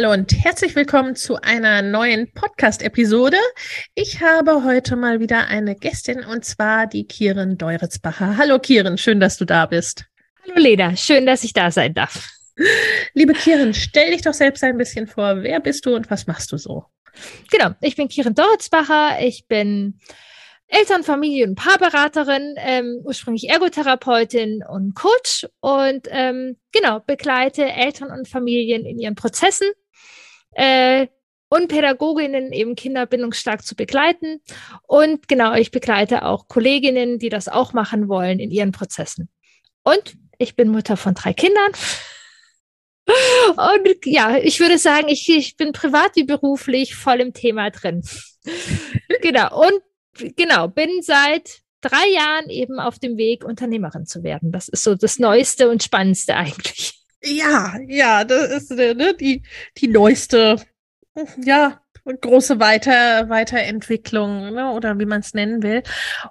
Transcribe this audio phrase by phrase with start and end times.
[0.00, 3.36] Hallo und herzlich willkommen zu einer neuen Podcast-Episode.
[3.96, 8.36] Ich habe heute mal wieder eine Gästin und zwar die Kieren Deuritzbacher.
[8.36, 10.04] Hallo Kieren, schön, dass du da bist.
[10.44, 12.30] Hallo Leda, schön, dass ich da sein darf.
[13.14, 15.42] Liebe Kieren, stell dich doch selbst ein bisschen vor.
[15.42, 16.84] Wer bist du und was machst du so?
[17.50, 19.20] Genau, ich bin Kieren Deuritzbacher.
[19.20, 19.98] Ich bin
[20.68, 28.28] Eltern-, Familien- und Paarberaterin, ähm, ursprünglich Ergotherapeutin und Coach und ähm, genau, begleite Eltern und
[28.28, 29.66] Familien in ihren Prozessen
[30.58, 31.06] äh,
[31.48, 34.42] und Pädagoginnen eben Kinder bindungsstark zu begleiten.
[34.86, 39.30] Und genau, ich begleite auch Kolleginnen, die das auch machen wollen in ihren Prozessen.
[39.82, 41.72] Und ich bin Mutter von drei Kindern.
[43.56, 48.02] Und ja, ich würde sagen, ich, ich bin privat wie beruflich voll im Thema drin.
[49.22, 49.66] genau.
[49.66, 54.52] Und genau, bin seit drei Jahren eben auf dem Weg, Unternehmerin zu werden.
[54.52, 56.98] Das ist so das Neueste und Spannendste eigentlich.
[57.22, 59.42] Ja, ja, das ist ne, die,
[59.76, 60.56] die neueste,
[61.44, 65.82] ja, große Weiter, Weiterentwicklung ne, oder wie man es nennen will.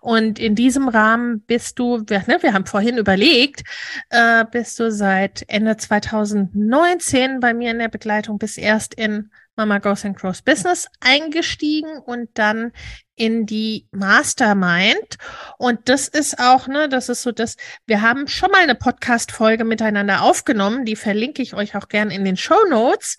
[0.01, 3.63] Und in diesem Rahmen bist du, wir, ne, wir haben vorhin überlegt,
[4.09, 9.79] äh, bist du seit Ende 2019 bei mir in der Begleitung bis erst in Mama
[9.79, 12.71] Goes and Grows Business eingestiegen und dann
[13.15, 15.17] in die Mastermind.
[15.57, 17.57] Und das ist auch, ne, das ist so das,
[17.87, 22.23] wir haben schon mal eine Podcast-Folge miteinander aufgenommen, die verlinke ich euch auch gern in
[22.23, 23.17] den Show Notes.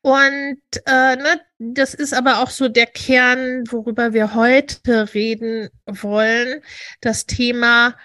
[0.00, 6.62] Und äh, ne, das ist aber auch so der Kern, worüber wir heute reden wollen.
[7.00, 7.96] Das Thema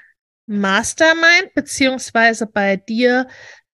[0.47, 3.27] Mastermind, beziehungsweise bei dir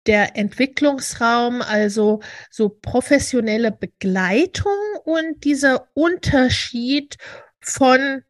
[0.06, 4.72] der Entwicklungsraum, also so professionelle Begleitung
[5.06, 7.18] und dieser Unterschied
[7.62, 8.24] von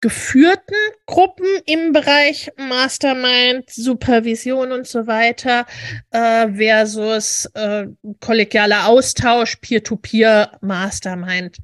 [0.00, 0.76] geführten
[1.06, 5.66] Gruppen im Bereich Mastermind, Supervision und so weiter
[6.10, 7.86] äh, versus äh,
[8.20, 11.58] kollegialer Austausch, Peer-to-Peer, -Peer, Mastermind,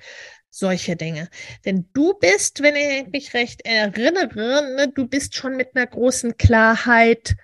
[0.51, 1.29] solche Dinge.
[1.65, 6.37] Denn du bist, wenn ich mich recht erinnere, ne, du bist schon mit einer großen
[6.37, 7.37] Klarheit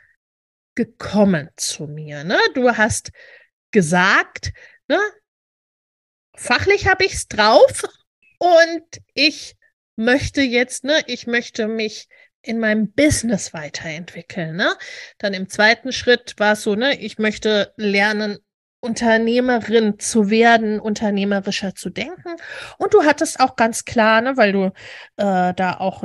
[0.74, 2.24] gekommen zu mir.
[2.24, 2.38] Ne?
[2.54, 3.10] Du hast
[3.70, 4.52] gesagt,
[4.88, 4.98] ne,
[6.34, 7.84] fachlich habe ich es drauf
[8.38, 8.84] und
[9.14, 9.56] ich
[9.96, 12.08] möchte jetzt, ne, ich möchte mich
[12.42, 14.56] in meinem Business weiterentwickeln.
[14.56, 14.74] Ne?
[15.18, 18.38] Dann im zweiten Schritt war es so, ne, ich möchte lernen,
[18.84, 22.34] Unternehmerin zu werden, unternehmerischer zu denken.
[22.78, 24.64] Und du hattest auch ganz klar, ne, weil du
[25.18, 26.02] äh, da auch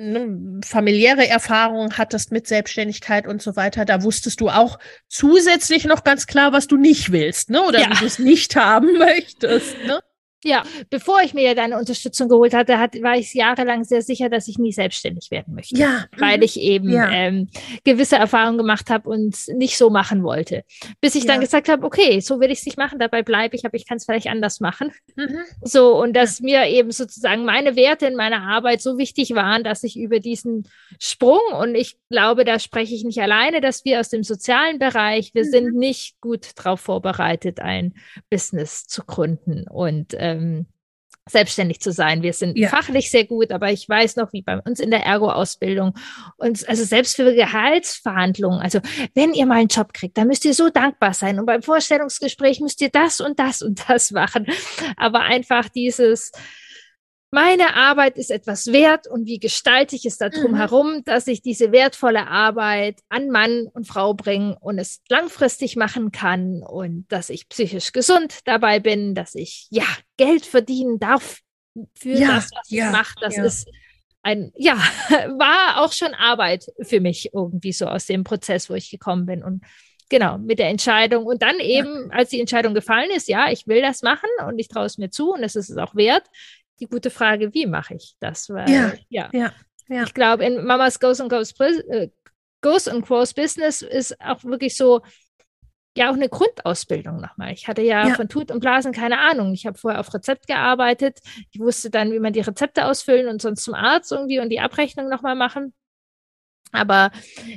[0.00, 4.78] ne, familiäre Erfahrungen hattest mit Selbstständigkeit und so weiter, da wusstest du auch
[5.08, 7.62] zusätzlich noch ganz klar, was du nicht willst, ne?
[7.62, 7.90] Oder ja.
[7.90, 10.00] wie du es nicht haben möchtest, ne?
[10.42, 14.48] Ja, bevor ich mir deine Unterstützung geholt hatte, hat, war ich jahrelang sehr sicher, dass
[14.48, 15.76] ich nie selbstständig werden möchte.
[15.76, 16.06] Ja.
[16.16, 16.42] Weil mhm.
[16.44, 17.10] ich eben ja.
[17.10, 17.48] ähm,
[17.84, 20.64] gewisse Erfahrungen gemacht habe und nicht so machen wollte.
[21.02, 21.32] Bis ich ja.
[21.32, 23.86] dann gesagt habe, okay, so will ich es nicht machen, dabei bleibe ich, aber ich
[23.86, 24.92] kann es vielleicht anders machen.
[25.16, 25.40] Mhm.
[25.62, 26.44] So, und dass ja.
[26.44, 30.66] mir eben sozusagen meine Werte in meiner Arbeit so wichtig waren, dass ich über diesen
[30.98, 35.34] Sprung, und ich glaube, da spreche ich nicht alleine, dass wir aus dem sozialen Bereich,
[35.34, 35.50] wir mhm.
[35.50, 37.92] sind nicht gut darauf vorbereitet, ein
[38.30, 39.66] Business zu gründen.
[39.68, 40.66] Und äh, ähm,
[41.28, 42.22] selbstständig zu sein.
[42.22, 42.68] Wir sind ja.
[42.68, 45.94] fachlich sehr gut, aber ich weiß noch, wie bei uns in der Ergo-Ausbildung
[46.36, 48.80] und also selbst für Gehaltsverhandlungen, also
[49.14, 52.60] wenn ihr mal einen Job kriegt, dann müsst ihr so dankbar sein und beim Vorstellungsgespräch
[52.60, 54.46] müsst ihr das und das und das machen.
[54.96, 56.32] Aber einfach dieses,
[57.30, 60.56] meine Arbeit ist etwas wert und wie gestalte ich es darum mhm.
[60.56, 66.10] herum, dass ich diese wertvolle Arbeit an Mann und Frau bringe und es langfristig machen
[66.10, 69.86] kann und dass ich psychisch gesund dabei bin, dass ich ja
[70.16, 71.38] Geld verdienen darf
[71.94, 73.14] für ja, das, was ja, ich mache.
[73.20, 73.44] Das ja.
[73.44, 73.68] ist
[74.22, 74.74] ein, ja,
[75.38, 79.44] war auch schon Arbeit für mich irgendwie so aus dem Prozess, wo ich gekommen bin
[79.44, 79.62] und
[80.10, 81.24] genau, mit der Entscheidung.
[81.24, 84.68] Und dann eben, als die Entscheidung gefallen ist, ja, ich will das machen und ich
[84.68, 86.24] traue es mir zu und es ist es auch wert.
[86.80, 88.48] Die gute Frage, wie mache ich das?
[88.48, 89.52] Weil, ja, ja, ja,
[89.88, 90.02] ja.
[90.04, 92.08] Ich glaube, in Mamas Goes and Goes, äh,
[92.62, 95.02] Goes and Grows Business ist auch wirklich so,
[95.96, 97.52] ja, auch eine Grundausbildung nochmal.
[97.52, 98.14] Ich hatte ja, ja.
[98.14, 99.52] von Tut und Blasen keine Ahnung.
[99.52, 101.18] Ich habe vorher auf Rezept gearbeitet.
[101.50, 104.60] Ich wusste dann, wie man die Rezepte ausfüllen und sonst zum Arzt irgendwie und die
[104.60, 105.74] Abrechnung nochmal machen.
[106.72, 107.10] Aber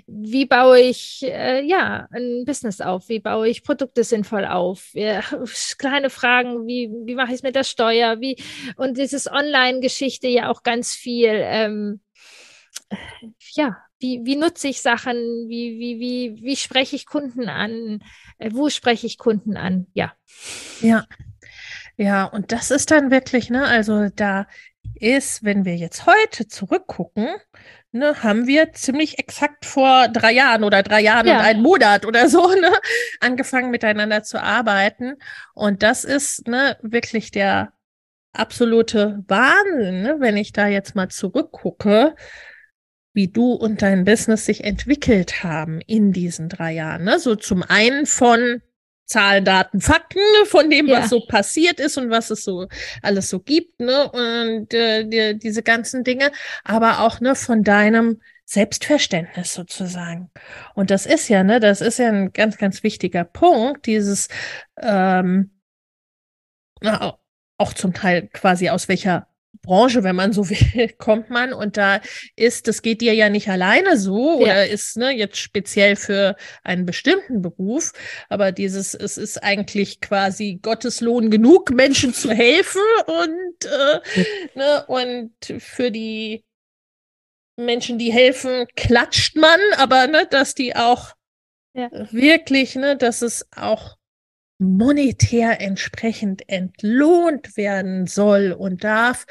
[0.07, 3.10] wie baue ich äh, ja ein Business auf?
[3.10, 4.89] Wie baue ich Produkte sinnvoll auf?
[4.94, 5.21] Ja,
[5.77, 8.19] kleine Fragen, wie, wie mache ich es mit der Steuer?
[8.21, 8.42] Wie,
[8.75, 12.01] und dieses Online-Geschichte ja auch ganz viel, ähm,
[13.54, 15.15] ja, wie, wie nutze ich Sachen?
[15.48, 18.04] Wie, wie, wie, wie spreche ich Kunden an?
[18.38, 19.88] Äh, wo spreche ich Kunden an?
[19.94, 20.13] Ja.
[20.81, 21.06] Ja.
[21.95, 24.48] Ja, und das ist dann wirklich, ne, also da
[24.95, 27.27] ist, wenn wir jetzt heute zurückgucken,
[27.94, 31.38] ne, haben wir ziemlich exakt vor drei Jahren oder drei Jahren ja.
[31.38, 32.72] und einen Monat oder so ne,
[33.19, 35.16] angefangen miteinander zu arbeiten.
[35.54, 37.74] Und das ist ne, wirklich der
[38.34, 42.16] absolute Wahnsinn, ne, wenn ich da jetzt mal zurückgucke,
[43.13, 47.04] wie du und dein Business sich entwickelt haben in diesen drei Jahren.
[47.04, 47.19] Ne?
[47.19, 48.62] So zum einen von
[49.13, 51.00] Zahlen, Daten, Fakten von dem, ja.
[51.00, 52.68] was so passiert ist und was es so
[53.04, 54.12] alles so gibt, ne?
[54.12, 56.31] Und äh, die, diese ganzen Dinge,
[56.63, 60.31] aber auch ne von deinem Selbstverständnis sozusagen.
[60.74, 64.30] Und das ist ja, ne, das ist ja ein ganz, ganz wichtiger Punkt, dieses
[64.81, 65.51] ähm,
[67.57, 69.27] auch zum Teil quasi aus welcher
[69.63, 72.01] Branche, wenn man so will, kommt man und da
[72.36, 74.45] ist, das geht dir ja nicht alleine so ja.
[74.45, 77.94] oder ist ne, jetzt speziell für einen bestimmten Beruf,
[78.30, 84.00] aber dieses, es ist eigentlich quasi Gottes Lohn genug, Menschen zu helfen und, äh,
[84.56, 86.44] ne, und für die
[87.56, 91.13] Menschen, die helfen, klatscht man, aber ne, dass die auch
[91.74, 91.89] ja.
[92.12, 93.98] wirklich, ne, dass es auch
[94.63, 99.25] monetär entsprechend entlohnt werden soll und darf.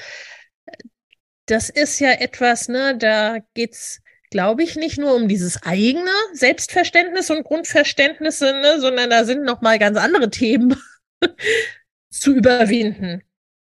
[1.47, 4.01] Das ist ja etwas, ne, da geht's,
[4.31, 9.61] glaube ich, nicht nur um dieses eigene Selbstverständnis und Grundverständnisse, ne, sondern da sind noch
[9.61, 10.77] mal ganz andere Themen
[12.11, 13.23] zu überwinden.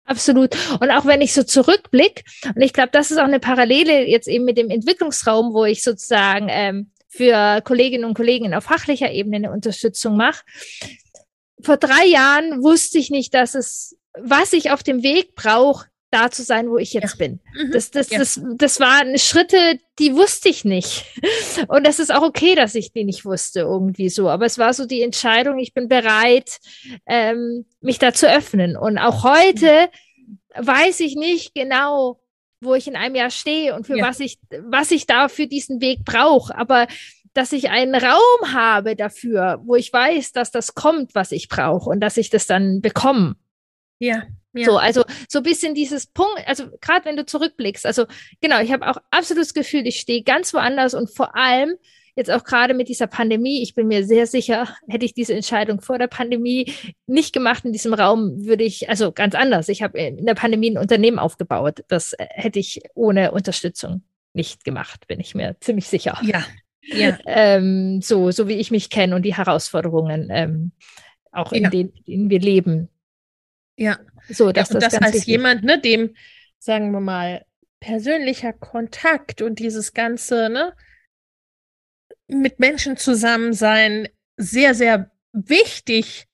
[0.06, 0.54] Absolut.
[0.80, 2.22] Und auch wenn ich so zurückblicke,
[2.54, 5.82] und ich glaube, das ist auch eine Parallele jetzt eben mit dem Entwicklungsraum, wo ich
[5.82, 10.42] sozusagen ähm, für Kolleginnen und Kollegen auf fachlicher Ebene eine Unterstützung mache
[11.62, 16.30] vor drei Jahren wusste ich nicht, dass es, was ich auf dem Weg brauche, da
[16.30, 17.26] zu sein, wo ich jetzt ja.
[17.26, 17.40] bin.
[17.56, 17.72] Mhm.
[17.72, 18.18] Das, das, ja.
[18.18, 21.04] das, das waren Schritte, die wusste ich nicht.
[21.68, 24.28] Und das ist auch okay, dass ich die nicht wusste, irgendwie so.
[24.28, 26.58] Aber es war so die Entscheidung, ich bin bereit,
[27.06, 28.76] ähm, mich da zu öffnen.
[28.76, 29.88] Und auch heute
[30.56, 30.66] mhm.
[30.66, 32.20] weiß ich nicht genau,
[32.60, 34.06] wo ich in einem Jahr stehe und für ja.
[34.06, 36.56] was ich, was ich da für diesen Weg brauche.
[36.56, 36.86] Aber
[37.34, 41.90] dass ich einen Raum habe dafür, wo ich weiß, dass das kommt, was ich brauche
[41.90, 43.34] und dass ich das dann bekomme.
[43.98, 44.22] Ja.
[44.52, 44.64] ja.
[44.64, 48.06] So, also so ein bisschen dieses Punkt, also gerade wenn du zurückblickst, also
[48.40, 51.74] genau, ich habe auch absolut das Gefühl, ich stehe ganz woanders und vor allem
[52.16, 55.80] jetzt auch gerade mit dieser Pandemie, ich bin mir sehr sicher, hätte ich diese Entscheidung
[55.80, 56.72] vor der Pandemie
[57.06, 59.68] nicht gemacht in diesem Raum, würde ich, also ganz anders.
[59.68, 61.84] Ich habe in der Pandemie ein Unternehmen aufgebaut.
[61.88, 64.02] Das äh, hätte ich ohne Unterstützung
[64.32, 66.18] nicht gemacht, bin ich mir ziemlich sicher.
[66.22, 66.44] Ja,
[66.86, 67.18] ja.
[67.26, 70.72] Ähm, so, so wie ich mich kenne und die Herausforderungen ähm,
[71.32, 71.70] auch in ja.
[71.70, 72.88] denen in wir leben.
[73.76, 73.98] Ja.
[74.28, 76.14] So, dass ja, und das, das als jemand, ne, dem,
[76.58, 77.44] sagen wir mal,
[77.80, 80.74] persönlicher Kontakt und dieses ganze, ne,
[82.28, 86.26] mit Menschen zusammen sein sehr, sehr wichtig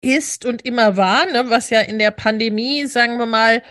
[0.00, 3.62] ist und immer war, ne, was ja in der Pandemie, sagen wir mal,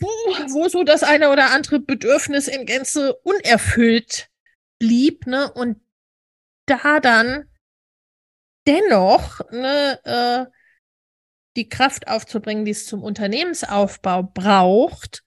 [0.00, 4.29] wo so das eine oder andere Bedürfnis in Gänze unerfüllt
[4.80, 5.80] blieb, ne, und
[6.66, 7.44] da dann
[8.66, 10.50] dennoch ne, äh,
[11.56, 15.22] die Kraft aufzubringen, die es zum Unternehmensaufbau braucht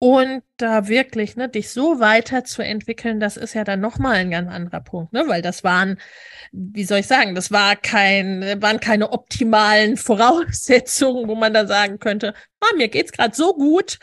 [0.00, 4.80] und da wirklich, ne, dich so weiterzuentwickeln, das ist ja dann nochmal ein ganz anderer
[4.80, 5.24] Punkt, ne?
[5.26, 6.00] Weil das waren,
[6.52, 11.98] wie soll ich sagen, das war kein, waren keine optimalen Voraussetzungen, wo man da sagen
[11.98, 13.98] könnte, oh, mir geht's gerade so gut,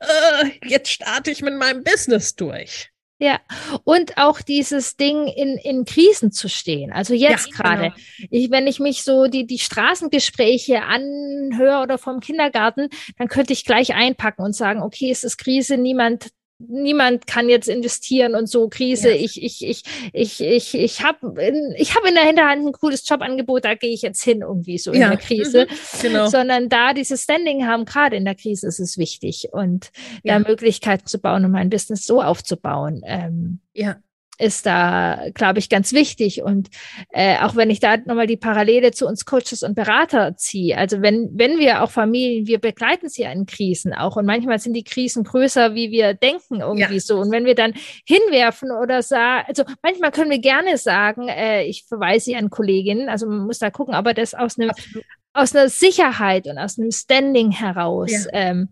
[0.00, 2.90] äh, jetzt starte ich mit meinem Business durch.
[3.20, 3.40] Ja,
[3.82, 6.92] und auch dieses Ding in, in Krisen zu stehen.
[6.92, 7.82] Also jetzt ja, gerade.
[7.82, 8.28] Genau.
[8.30, 13.64] Ich, wenn ich mich so die, die Straßengespräche anhöre oder vom Kindergarten, dann könnte ich
[13.64, 18.68] gleich einpacken und sagen, okay, es ist Krise, niemand niemand kann jetzt investieren und so
[18.68, 19.10] Krise.
[19.10, 19.16] Ja.
[19.16, 21.42] Ich, ich, ich, ich, ich, ich habe
[21.76, 24.92] ich hab in der Hinterhand ein cooles Jobangebot, da gehe ich jetzt hin irgendwie so
[24.92, 25.08] in ja.
[25.10, 25.66] der Krise.
[25.68, 26.02] Mhm.
[26.02, 26.28] Genau.
[26.28, 29.90] Sondern da dieses Standing haben, gerade in der Krise ist es wichtig und
[30.22, 30.38] ja.
[30.38, 33.02] da Möglichkeiten zu bauen, um ein Business so aufzubauen.
[33.04, 33.96] Ähm, ja
[34.38, 36.42] ist da, glaube ich, ganz wichtig.
[36.42, 36.68] Und
[37.10, 41.02] äh, auch wenn ich da nochmal die Parallele zu uns Coaches und Berater ziehe, also
[41.02, 44.84] wenn, wenn wir auch Familien, wir begleiten sie in Krisen auch und manchmal sind die
[44.84, 47.00] Krisen größer, wie wir denken irgendwie ja.
[47.00, 47.18] so.
[47.18, 47.74] Und wenn wir dann
[48.06, 53.08] hinwerfen oder sagen, also manchmal können wir gerne sagen, äh, ich verweise Sie an Kolleginnen,
[53.08, 55.04] also man muss da gucken, aber das aus einem, Absolut
[55.38, 58.30] aus einer Sicherheit und aus einem Standing heraus ja.
[58.32, 58.70] ähm,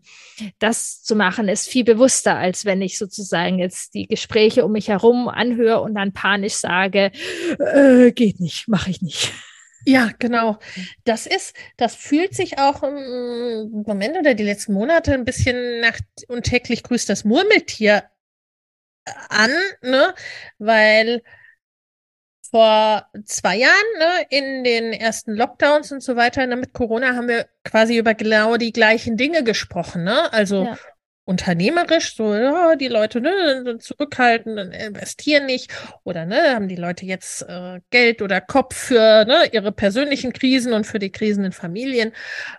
[0.58, 4.88] das zu machen, ist viel bewusster, als wenn ich sozusagen jetzt die Gespräche um mich
[4.88, 7.12] herum anhöre und dann panisch sage,
[7.58, 9.32] äh, geht nicht, mache ich nicht.
[9.84, 10.58] Ja, genau.
[11.04, 15.98] Das ist, das fühlt sich auch im Moment oder die letzten Monate ein bisschen nach
[16.26, 18.02] und täglich grüßt das Murmeltier
[19.28, 20.12] an, ne?
[20.58, 21.22] Weil
[22.50, 27.28] vor zwei Jahren, ne, in den ersten Lockdowns und so weiter, ne, mit Corona haben
[27.28, 30.32] wir quasi über genau die gleichen Dinge gesprochen, ne?
[30.32, 30.78] Also ja.
[31.24, 35.72] unternehmerisch, so, ja, die Leute ne, zurückhalten und investieren nicht.
[36.04, 40.72] Oder ne, haben die Leute jetzt äh, Geld oder Kopf für ne, ihre persönlichen Krisen
[40.72, 42.12] und für die Krisen in Familien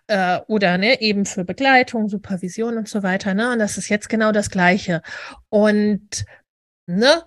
[0.07, 3.33] äh, oder ne, eben für Begleitung, Supervision und so weiter.
[3.33, 3.51] Ne?
[3.51, 5.01] Und das ist jetzt genau das Gleiche.
[5.49, 6.25] Und
[6.87, 7.23] ne,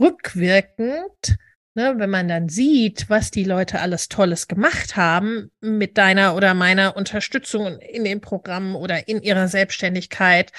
[0.00, 1.36] rückwirkend
[1.74, 6.52] Ne, wenn man dann sieht, was die Leute alles Tolles gemacht haben mit deiner oder
[6.52, 10.50] meiner Unterstützung in den Programmen oder in ihrer Selbstständigkeit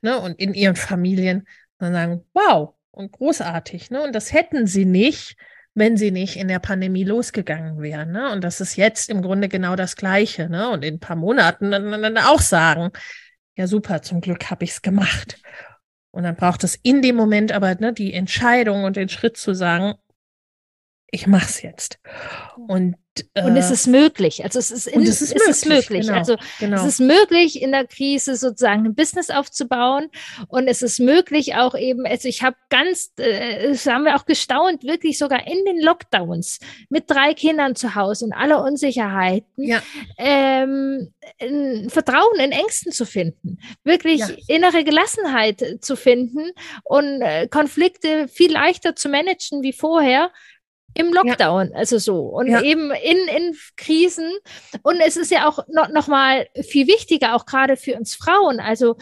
[0.00, 1.48] ne, und in ihren Familien,
[1.78, 3.90] dann sagen, wow, und großartig.
[3.90, 4.02] Ne?
[4.02, 5.36] Und das hätten sie nicht,
[5.74, 8.12] wenn sie nicht in der Pandemie losgegangen wären.
[8.12, 8.30] Ne?
[8.30, 10.48] Und das ist jetzt im Grunde genau das Gleiche.
[10.48, 10.68] Ne?
[10.70, 12.90] Und in ein paar Monaten dann, dann auch sagen,
[13.56, 15.40] ja super, zum Glück habe ich es gemacht.
[16.10, 19.54] Und dann braucht es in dem Moment aber ne, die Entscheidung und den Schritt zu
[19.54, 19.94] sagen,
[21.12, 21.98] ich mach's jetzt.
[22.68, 22.96] Und,
[23.34, 24.44] äh, und es ist möglich.
[24.44, 25.48] Also es ist, in, es ist, es möglich.
[25.48, 26.06] Ist möglich.
[26.06, 26.76] Genau, also genau.
[26.76, 30.08] es ist möglich, in der Krise sozusagen ein Business aufzubauen.
[30.48, 34.24] Und es ist möglich auch eben, also ich habe ganz, äh, das haben wir auch
[34.24, 39.82] gestaunt, wirklich sogar in den Lockdowns mit drei Kindern zu Hause und aller Unsicherheiten, ja.
[40.16, 41.12] ähm,
[41.88, 44.28] Vertrauen in Ängsten zu finden, wirklich ja.
[44.46, 46.52] innere Gelassenheit zu finden
[46.84, 50.30] und äh, Konflikte viel leichter zu managen wie vorher
[50.94, 51.76] im Lockdown, ja.
[51.76, 52.20] also so.
[52.20, 52.62] Und ja.
[52.62, 54.30] eben in, in Krisen.
[54.82, 58.60] Und es ist ja auch noch, noch mal viel wichtiger, auch gerade für uns Frauen.
[58.60, 58.96] Also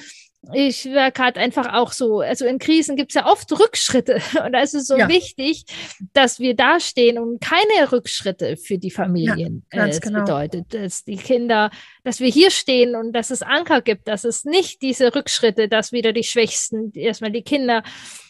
[0.52, 4.20] ich war gerade einfach auch so, also in Krisen gibt es ja oft Rückschritte.
[4.44, 5.08] Und da ist es so ja.
[5.08, 5.64] wichtig,
[6.12, 10.20] dass wir dastehen und keine Rückschritte für die Familien ja, äh, genau.
[10.20, 10.72] bedeutet.
[10.72, 11.70] Dass die Kinder,
[12.04, 15.92] dass wir hier stehen und dass es Anker gibt, dass es nicht diese Rückschritte, dass
[15.92, 17.82] wieder die Schwächsten, erstmal die Kinder,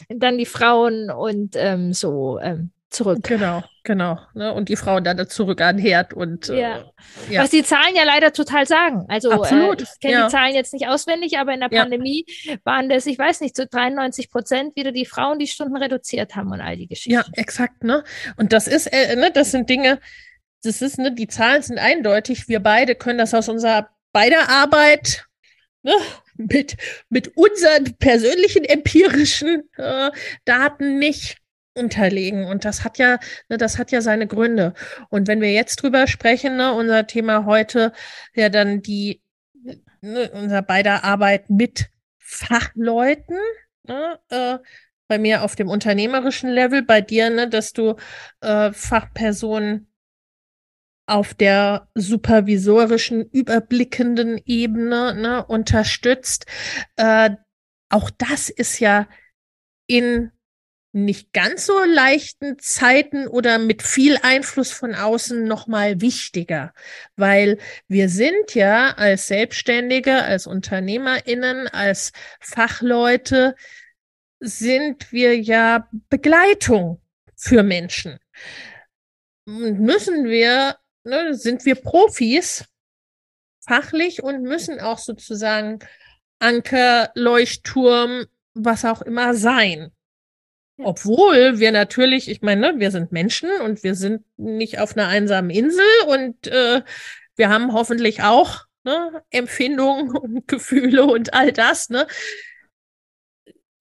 [0.08, 3.18] dann die Frauen und ähm, so ähm, zurück.
[3.22, 4.18] Genau, genau.
[4.34, 4.52] Ne?
[4.52, 6.92] Und die Frauen dann zurück an Herd und äh, ja.
[7.30, 7.42] ja.
[7.42, 9.04] Was die Zahlen ja leider total sagen.
[9.08, 9.80] Also Absolut.
[9.80, 10.26] Äh, ich kenne ja.
[10.26, 12.24] die Zahlen jetzt nicht auswendig, aber in der Pandemie
[12.64, 16.50] waren das, ich weiß nicht, zu 93 Prozent wieder die Frauen, die Stunden reduziert haben
[16.50, 17.12] und all die Geschichten.
[17.12, 18.04] Ja, exakt, ne?
[18.36, 20.00] Und das ist, äh, ne, das sind Dinge,
[20.62, 22.48] das ist, ne, die Zahlen sind eindeutig.
[22.48, 25.26] Wir beide können das aus unserer beider Arbeit
[25.82, 25.92] ne,
[26.36, 26.76] mit,
[27.08, 30.10] mit unseren persönlichen empirischen äh,
[30.44, 31.38] Daten nicht
[31.78, 32.44] unterlegen.
[32.44, 33.18] Und das hat ja,
[33.48, 34.74] ne, das hat ja seine Gründe.
[35.10, 37.92] Und wenn wir jetzt drüber sprechen, ne, unser Thema heute,
[38.34, 39.22] ja dann die,
[40.00, 43.38] ne, unser beider Arbeit mit Fachleuten,
[43.84, 44.58] ne, äh,
[45.08, 47.96] bei mir auf dem unternehmerischen Level, bei dir, ne, dass du
[48.40, 49.88] äh, Fachpersonen
[51.06, 56.44] auf der supervisorischen, überblickenden Ebene ne, unterstützt.
[56.96, 57.30] Äh,
[57.88, 59.08] auch das ist ja
[59.86, 60.30] in
[61.04, 66.72] nicht ganz so leichten Zeiten oder mit viel Einfluss von außen noch mal wichtiger,
[67.16, 73.54] weil wir sind ja als Selbstständige, als Unternehmerinnen, als Fachleute
[74.40, 77.00] sind wir ja Begleitung
[77.36, 78.18] für Menschen.
[79.46, 82.64] Und müssen wir, ne, sind wir Profis
[83.60, 85.78] fachlich und müssen auch sozusagen
[86.38, 89.92] Anker, Leuchtturm, was auch immer sein.
[90.82, 95.08] Obwohl wir natürlich, ich meine, ne, wir sind Menschen und wir sind nicht auf einer
[95.08, 96.82] einsamen Insel und äh,
[97.36, 102.06] wir haben hoffentlich auch ne, Empfindungen und Gefühle und all das, ne?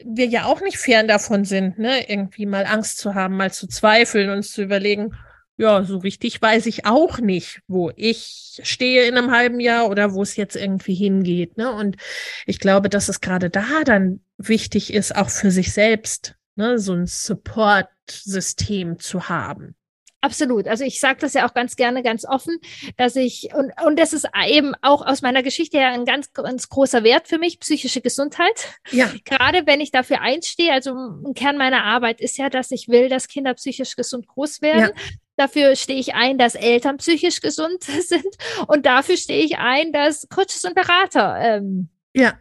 [0.03, 3.67] Wir ja auch nicht fern davon sind, ne, irgendwie mal Angst zu haben, mal zu
[3.67, 5.15] zweifeln, uns zu überlegen,
[5.57, 10.13] ja, so richtig weiß ich auch nicht, wo ich stehe in einem halben Jahr oder
[10.13, 11.57] wo es jetzt irgendwie hingeht.
[11.57, 11.71] Ne?
[11.71, 11.97] Und
[12.45, 16.93] ich glaube, dass es gerade da dann wichtig ist, auch für sich selbst, ne, so
[16.93, 19.75] ein Support-System zu haben.
[20.19, 20.67] Absolut.
[20.67, 22.59] Also ich sage das ja auch ganz gerne, ganz offen,
[22.97, 26.69] dass ich, und, und das ist eben auch aus meiner Geschichte her ein ganz, ganz
[26.69, 28.79] großer Wert für mich, psychische Gesundheit.
[28.91, 29.11] Ja.
[29.25, 33.09] Gerade wenn ich dafür einstehe, also ein Kern meiner Arbeit ist ja, dass ich will,
[33.09, 34.91] dass Kinder psychisch gesund groß werden.
[34.95, 35.01] Ja.
[35.35, 38.25] Dafür stehe ich ein, dass Eltern psychisch gesund sind.
[38.67, 42.33] Und dafür stehe ich ein, dass Coaches und Berater ähm, ja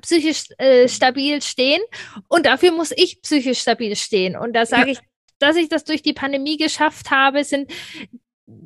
[0.00, 1.82] psychisch äh, stabil stehen
[2.28, 4.36] und dafür muss ich psychisch stabil stehen.
[4.36, 4.92] Und da sage ja.
[4.92, 5.00] ich
[5.40, 7.72] dass ich das durch die Pandemie geschafft habe, sind,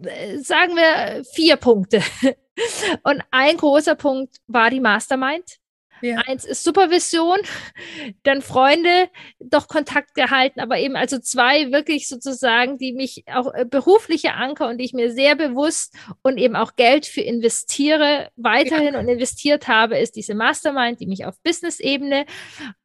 [0.02, 2.02] äh, sagen wir, vier Punkte.
[3.02, 5.59] Und ein großer Punkt war die Mastermind.
[6.01, 6.19] Ja.
[6.27, 7.39] Eins ist Supervision,
[8.23, 9.09] dann Freunde,
[9.39, 14.69] doch Kontakt gehalten, aber eben also zwei wirklich sozusagen, die mich auch äh, berufliche Anker
[14.69, 19.01] und die ich mir sehr bewusst und eben auch Geld für investiere, weiterhin ja.
[19.01, 22.27] und investiert habe, ist diese Mastermind, die mich auf Business-Ebene,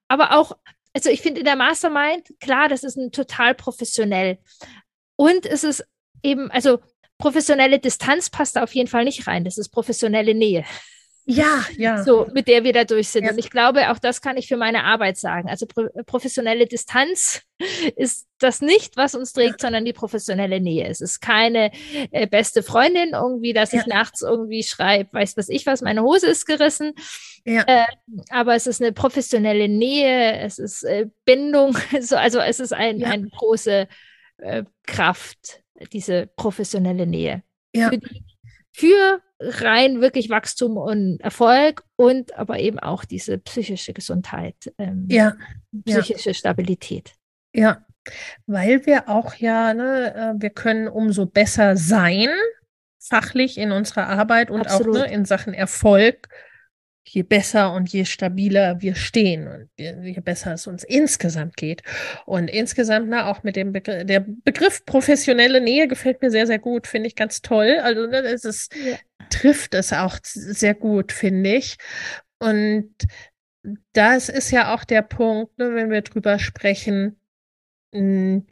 [0.08, 0.56] aber auch
[0.94, 4.40] also ich finde in der Mastermind, klar, das ist ein total professionell.
[5.16, 5.86] Und es ist
[6.24, 6.80] eben, also
[7.18, 9.44] professionelle Distanz passt da auf jeden Fall nicht rein.
[9.44, 10.64] Das ist professionelle Nähe.
[11.32, 12.04] Ja, ja.
[12.04, 13.26] So, mit der wir da durch sind.
[13.26, 13.32] Ja.
[13.32, 15.48] Und ich glaube, auch das kann ich für meine Arbeit sagen.
[15.48, 17.44] Also pro professionelle Distanz
[17.96, 19.68] ist das nicht, was uns trägt, ja.
[19.68, 20.88] sondern die professionelle Nähe.
[20.88, 21.72] Es ist keine
[22.12, 23.82] äh, beste Freundin irgendwie, dass ja.
[23.82, 26.94] ich nachts irgendwie schreibe, weiß was ich was, meine Hose ist gerissen.
[27.46, 27.64] Ja.
[27.68, 27.86] Äh,
[28.32, 33.04] aber es ist eine professionelle Nähe, es ist äh, Bindung, so, also es ist ein,
[33.04, 33.88] eine große
[34.40, 35.62] äh, Kraft,
[35.94, 37.44] diese professionelle Nähe.
[37.76, 37.90] Ja.
[37.90, 38.24] Für die
[38.72, 45.36] für rein wirklich Wachstum und Erfolg und aber eben auch diese psychische Gesundheit, ähm, ja.
[45.86, 46.34] psychische ja.
[46.34, 47.14] Stabilität.
[47.54, 47.86] Ja,
[48.48, 52.30] weil wir auch ja, ne, äh, wir können umso besser sein,
[53.00, 54.98] fachlich in unserer Arbeit und Absolut.
[54.98, 56.28] auch ne, in Sachen Erfolg,
[57.14, 61.82] je besser und je stabiler wir stehen und je, besser es uns insgesamt geht.
[62.26, 66.60] Und insgesamt, na, auch mit dem Begriff, der Begriff professionelle Nähe gefällt mir sehr, sehr
[66.60, 67.80] gut, finde ich ganz toll.
[67.82, 68.98] Also, ne, es ist, ja.
[69.30, 71.78] trifft es auch sehr gut, finde ich.
[72.40, 72.94] Und
[73.94, 77.20] das ist ja auch der Punkt, ne, wenn wir drüber sprechen,
[77.94, 78.48] ein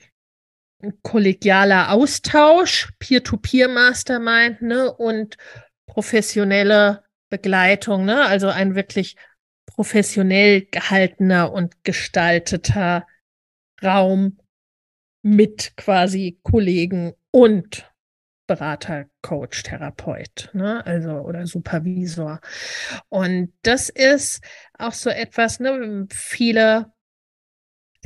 [1.04, 5.38] kollegialer Austausch, Peer-to-Peer-Mastermind, ne, und
[5.86, 8.25] professionelle Begleitung, ne?
[8.25, 9.16] Also ein wirklich
[9.66, 13.05] professionell gehaltener und gestalteter
[13.83, 14.40] Raum
[15.22, 17.92] mit quasi Kollegen und
[18.48, 20.85] Berater, Coach, Therapeut, ne?
[20.85, 22.40] Also oder Supervisor.
[23.09, 24.42] Und das ist
[24.77, 26.07] auch so etwas, ne?
[26.11, 26.92] Viele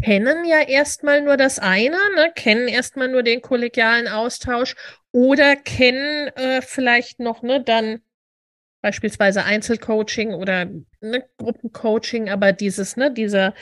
[0.01, 2.31] kennen ja erstmal nur das eine, ne?
[2.35, 4.75] kennen erstmal nur den kollegialen Austausch
[5.11, 8.01] oder kennen äh, vielleicht noch, ne, dann
[8.81, 10.65] beispielsweise Einzelcoaching oder
[11.01, 13.53] ne, Gruppencoaching, aber dieses, ne, dieser,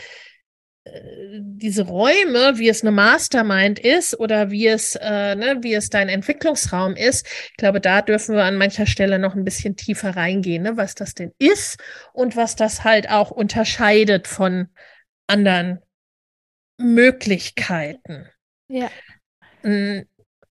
[0.85, 5.89] äh, diese Räume, wie es eine Mastermind ist oder wie es, äh, ne, wie es
[5.89, 10.15] dein Entwicklungsraum ist, ich glaube, da dürfen wir an mancher Stelle noch ein bisschen tiefer
[10.15, 11.77] reingehen, ne, was das denn ist
[12.13, 14.69] und was das halt auch unterscheidet von
[15.27, 15.79] anderen
[16.77, 18.27] Möglichkeiten.
[18.69, 18.89] Ja.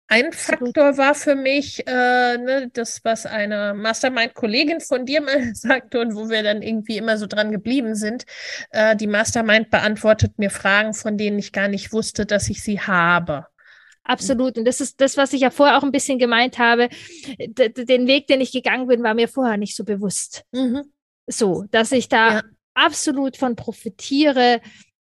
[0.10, 6.00] Ein Faktor war für mich äh, ne, das, was eine Mastermind-Kollegin von dir mal sagte
[6.00, 8.26] und wo wir dann irgendwie immer so dran geblieben sind.
[8.70, 12.80] Äh, die Mastermind beantwortet mir Fragen, von denen ich gar nicht wusste, dass ich sie
[12.80, 13.48] habe.
[14.08, 14.58] Absolut.
[14.58, 16.88] Und das ist das, was ich ja vorher auch ein bisschen gemeint habe.
[17.38, 20.46] D den Weg, den ich gegangen bin, war mir vorher nicht so bewusst.
[20.54, 20.84] Mhm.
[21.28, 22.41] So, dass ich da ja.
[22.74, 24.62] absolut von profitiere,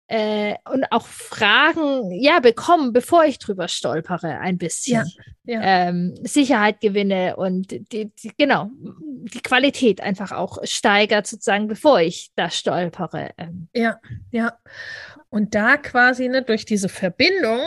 [0.10, 5.06] äh, und auch Fragen ja bekommen, bevor ich drüber stolpere, ein bisschen.
[5.44, 5.62] Ja, ja.
[5.62, 8.72] Ähm, Sicherheit gewinne und die, die, genau
[9.32, 13.30] die Qualität einfach auch steigert, sozusagen, bevor ich da stolpere.
[13.38, 13.70] Ähm.
[13.74, 14.00] Ja,
[14.32, 14.58] ja.
[15.30, 17.60] Und da quasi ne, durch diese Verbindung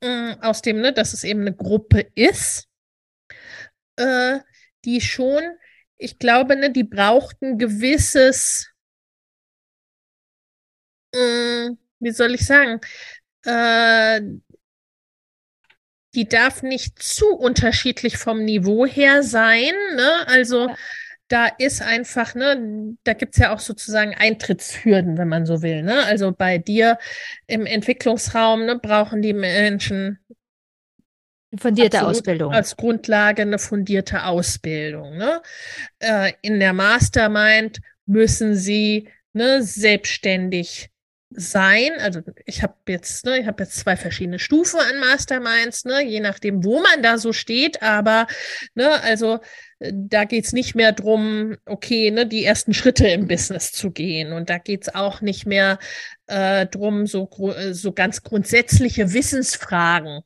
[0.00, 2.68] äh, aus dem, ne, dass es eben eine Gruppe ist,
[3.96, 4.38] äh,
[4.86, 5.42] die schon,
[5.98, 8.71] ich glaube, ne, die braucht ein gewisses
[12.02, 12.80] wie soll ich sagen,
[13.44, 14.20] äh,
[16.14, 19.72] die darf nicht zu unterschiedlich vom Niveau her sein.
[19.96, 20.26] Ne?
[20.26, 20.76] Also ja.
[21.28, 25.82] da ist einfach, ne, da gibt's ja auch sozusagen Eintrittshürden, wenn man so will.
[25.82, 26.04] Ne?
[26.04, 26.98] Also bei dir
[27.46, 30.18] im Entwicklungsraum ne, brauchen die Menschen
[31.56, 32.52] fundierte Ausbildung.
[32.52, 35.16] Als Grundlage eine fundierte Ausbildung.
[35.16, 35.42] Ne?
[35.98, 40.91] Äh, in der Mastermind müssen sie ne, selbstständig
[41.34, 46.04] sein, also ich habe jetzt, ne, ich habe jetzt zwei verschiedene Stufen an Masterminds, ne,
[46.04, 48.26] je nachdem, wo man da so steht, aber
[48.74, 49.40] ne, also
[49.78, 54.32] äh, da geht's nicht mehr drum, okay, ne, die ersten Schritte im Business zu gehen.
[54.32, 55.78] Und da geht's auch nicht mehr
[56.26, 60.20] äh, drum, so, äh, so ganz grundsätzliche Wissensfragen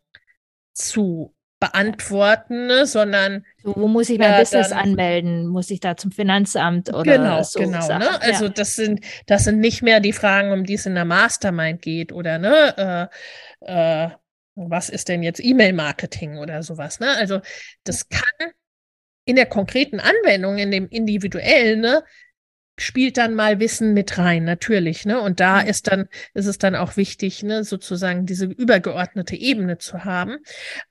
[0.72, 5.46] zu beantworten, ne, sondern so, wo muss ich mein ja, Business dann, anmelden?
[5.46, 7.60] Muss ich da zum Finanzamt oder genau, so?
[7.60, 8.20] Genau, ne?
[8.20, 8.50] Also ja.
[8.50, 12.12] das sind das sind nicht mehr die Fragen, um die es in der Mastermind geht
[12.12, 13.10] oder ne
[13.62, 14.10] äh, äh,
[14.54, 17.10] was ist denn jetzt E-Mail-Marketing oder sowas, ne?
[17.16, 17.40] Also
[17.84, 18.52] das kann
[19.24, 22.04] in der konkreten Anwendung, in dem individuellen, ne,
[22.78, 25.20] spielt dann mal Wissen mit rein, natürlich, ne?
[25.20, 25.68] Und da mhm.
[25.68, 30.38] ist dann, ist es dann auch wichtig, ne, sozusagen diese übergeordnete Ebene zu haben.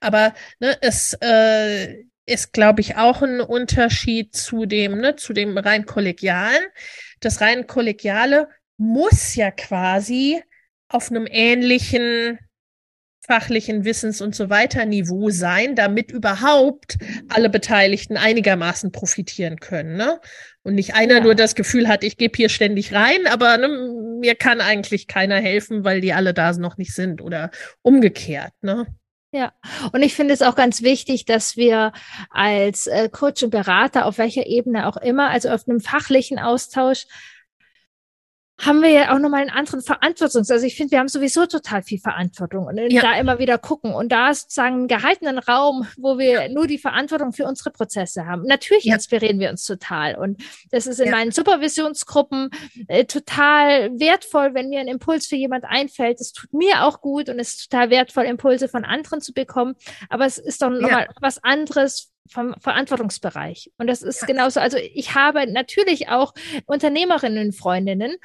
[0.00, 5.56] Aber ne, es äh, ist, glaube ich, auch ein Unterschied zu dem, ne, zu dem
[5.56, 6.64] rein kollegialen.
[7.20, 10.42] Das rein kollegiale muss ja quasi
[10.88, 12.38] auf einem ähnlichen
[13.26, 16.96] fachlichen Wissens und so weiter Niveau sein, damit überhaupt
[17.28, 19.96] alle Beteiligten einigermaßen profitieren können.
[19.96, 20.20] Ne?
[20.66, 21.20] Und nicht einer ja.
[21.20, 23.68] nur das Gefühl hat, ich gebe hier ständig rein, aber ne,
[24.18, 27.52] mir kann eigentlich keiner helfen, weil die alle da noch nicht sind oder
[27.82, 28.52] umgekehrt.
[28.62, 28.84] Ne?
[29.30, 29.52] Ja,
[29.92, 31.92] und ich finde es auch ganz wichtig, dass wir
[32.30, 37.06] als äh, Coach und Berater auf welcher Ebene auch immer, also auf einem fachlichen Austausch,
[38.58, 41.82] haben wir ja auch nochmal einen anderen Verantwortungs-, also ich finde, wir haben sowieso total
[41.82, 43.02] viel Verantwortung und ja.
[43.02, 46.48] da immer wieder gucken und da sozusagen einen gehaltenen Raum, wo wir ja.
[46.48, 48.42] nur die Verantwortung für unsere Prozesse haben.
[48.44, 48.94] Natürlich ja.
[48.94, 52.50] inspirieren wir uns total und das ist in meinen Supervisionsgruppen
[52.88, 56.20] äh, total wertvoll, wenn mir ein Impuls für jemand einfällt.
[56.20, 59.74] Es tut mir auch gut und es ist total wertvoll, Impulse von anderen zu bekommen,
[60.08, 63.70] aber es ist doch nochmal was anderes, vom Verantwortungsbereich.
[63.78, 64.26] Und das ist ja.
[64.26, 64.60] genauso.
[64.60, 66.34] Also ich habe natürlich auch
[66.66, 68.16] Unternehmerinnen, Freundinnen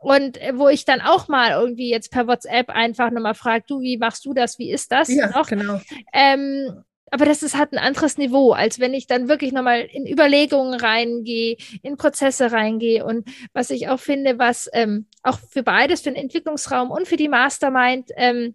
[0.00, 3.80] und äh, wo ich dann auch mal irgendwie jetzt per WhatsApp einfach nochmal frage, du,
[3.80, 4.58] wie machst du das?
[4.58, 5.08] Wie ist das?
[5.08, 5.48] Ja, noch?
[5.48, 5.80] genau.
[6.12, 10.06] Ähm, aber das ist halt ein anderes Niveau, als wenn ich dann wirklich nochmal in
[10.06, 13.04] Überlegungen reingehe, in Prozesse reingehe.
[13.04, 17.16] Und was ich auch finde, was ähm, auch für beides, für den Entwicklungsraum und für
[17.16, 18.54] die Mastermind ähm,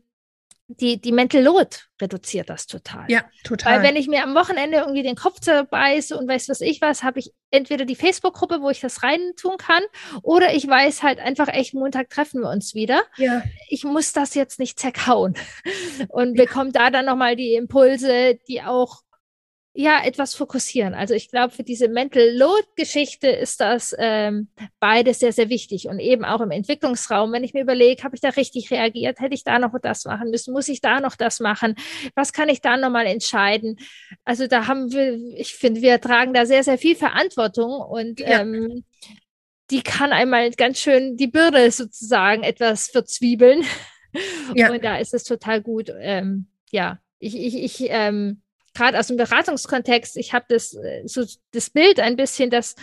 [0.67, 3.05] die, die Mental Load reduziert das total.
[3.09, 3.75] Ja, total.
[3.75, 7.03] Weil wenn ich mir am Wochenende irgendwie den Kopf zerbeiße und weiß was ich was,
[7.03, 9.83] habe ich entweder die Facebook-Gruppe, wo ich das rein tun kann,
[10.21, 13.03] oder ich weiß halt einfach echt, Montag treffen wir uns wieder.
[13.17, 13.43] Ja.
[13.69, 15.35] Ich muss das jetzt nicht zerkauen
[16.07, 19.01] und bekomme da dann nochmal die Impulse, die auch
[19.75, 20.93] ja, etwas fokussieren.
[20.93, 25.87] Also ich glaube, für diese Mental Load-Geschichte ist das ähm, beides sehr, sehr wichtig.
[25.87, 29.33] Und eben auch im Entwicklungsraum, wenn ich mir überlege, habe ich da richtig reagiert, hätte
[29.33, 31.75] ich da noch das machen müssen, muss ich da noch das machen,
[32.13, 33.77] was kann ich da nochmal entscheiden?
[34.25, 38.41] Also da haben wir, ich finde, wir tragen da sehr, sehr viel Verantwortung und ja.
[38.41, 38.83] ähm,
[39.71, 43.63] die kann einmal ganz schön die Bürde sozusagen etwas verzwiebeln.
[44.53, 44.71] Ja.
[44.71, 45.91] Und da ist es total gut.
[45.97, 48.42] Ähm, ja, ich, ich, ich ähm,
[48.73, 52.75] gerade aus dem Beratungskontext, ich habe das, äh, so das Bild ein bisschen, dass,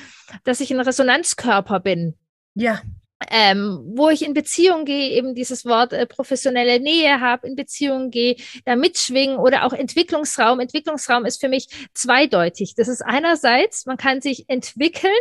[0.44, 2.16] dass ich ein Resonanzkörper bin.
[2.54, 2.80] Ja
[3.28, 8.10] ähm, wo ich in Beziehung gehe, eben dieses Wort äh, professionelle Nähe habe, in Beziehung
[8.10, 10.60] gehe, da mitschwingen oder auch Entwicklungsraum.
[10.60, 12.74] Entwicklungsraum ist für mich zweideutig.
[12.76, 15.12] Das ist einerseits, man kann sich entwickeln,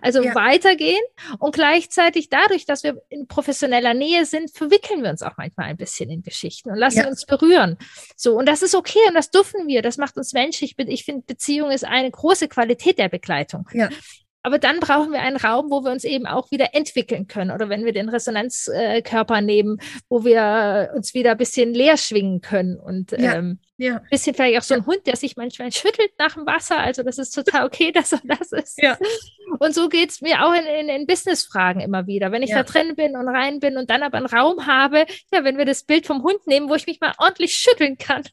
[0.00, 0.34] also ja.
[0.34, 1.02] weitergehen
[1.38, 5.76] und gleichzeitig dadurch, dass wir in professioneller Nähe sind, verwickeln wir uns auch manchmal ein
[5.76, 7.08] bisschen in Geschichten und lassen ja.
[7.08, 7.76] uns berühren.
[8.16, 9.82] So, und das ist okay und das dürfen wir.
[9.82, 10.74] Das macht uns menschlich.
[10.78, 13.68] Ich finde, Beziehung ist eine große Qualität der Begleitung.
[13.72, 13.88] Ja.
[14.42, 17.52] Aber dann brauchen wir einen Raum, wo wir uns eben auch wieder entwickeln können.
[17.52, 19.78] Oder wenn wir den Resonanzkörper nehmen,
[20.08, 22.76] wo wir uns wieder ein bisschen leer schwingen können.
[22.76, 23.98] Und ja, ähm, ja.
[23.98, 26.78] ein bisschen vielleicht auch so ein Hund, der sich manchmal schüttelt nach dem Wasser.
[26.78, 28.82] Also das ist total okay, dass er das ist.
[28.82, 28.98] Ja.
[29.60, 32.32] Und so geht's mir auch in, in, in Business-Fragen immer wieder.
[32.32, 32.56] Wenn ich ja.
[32.56, 35.66] da drin bin und rein bin und dann aber einen Raum habe, ja, wenn wir
[35.66, 38.24] das Bild vom Hund nehmen, wo ich mich mal ordentlich schütteln kann.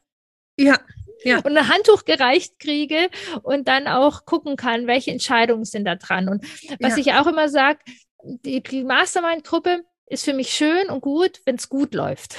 [0.56, 0.76] Ja,
[1.24, 1.38] ja.
[1.38, 3.08] und ein Handtuch gereicht kriege
[3.42, 6.28] und dann auch gucken kann, welche Entscheidungen sind da dran.
[6.28, 6.44] Und
[6.80, 6.98] was ja.
[6.98, 7.78] ich auch immer sage,
[8.22, 12.36] die, die Mastermind-Gruppe ist für mich schön und gut, wenn es gut läuft.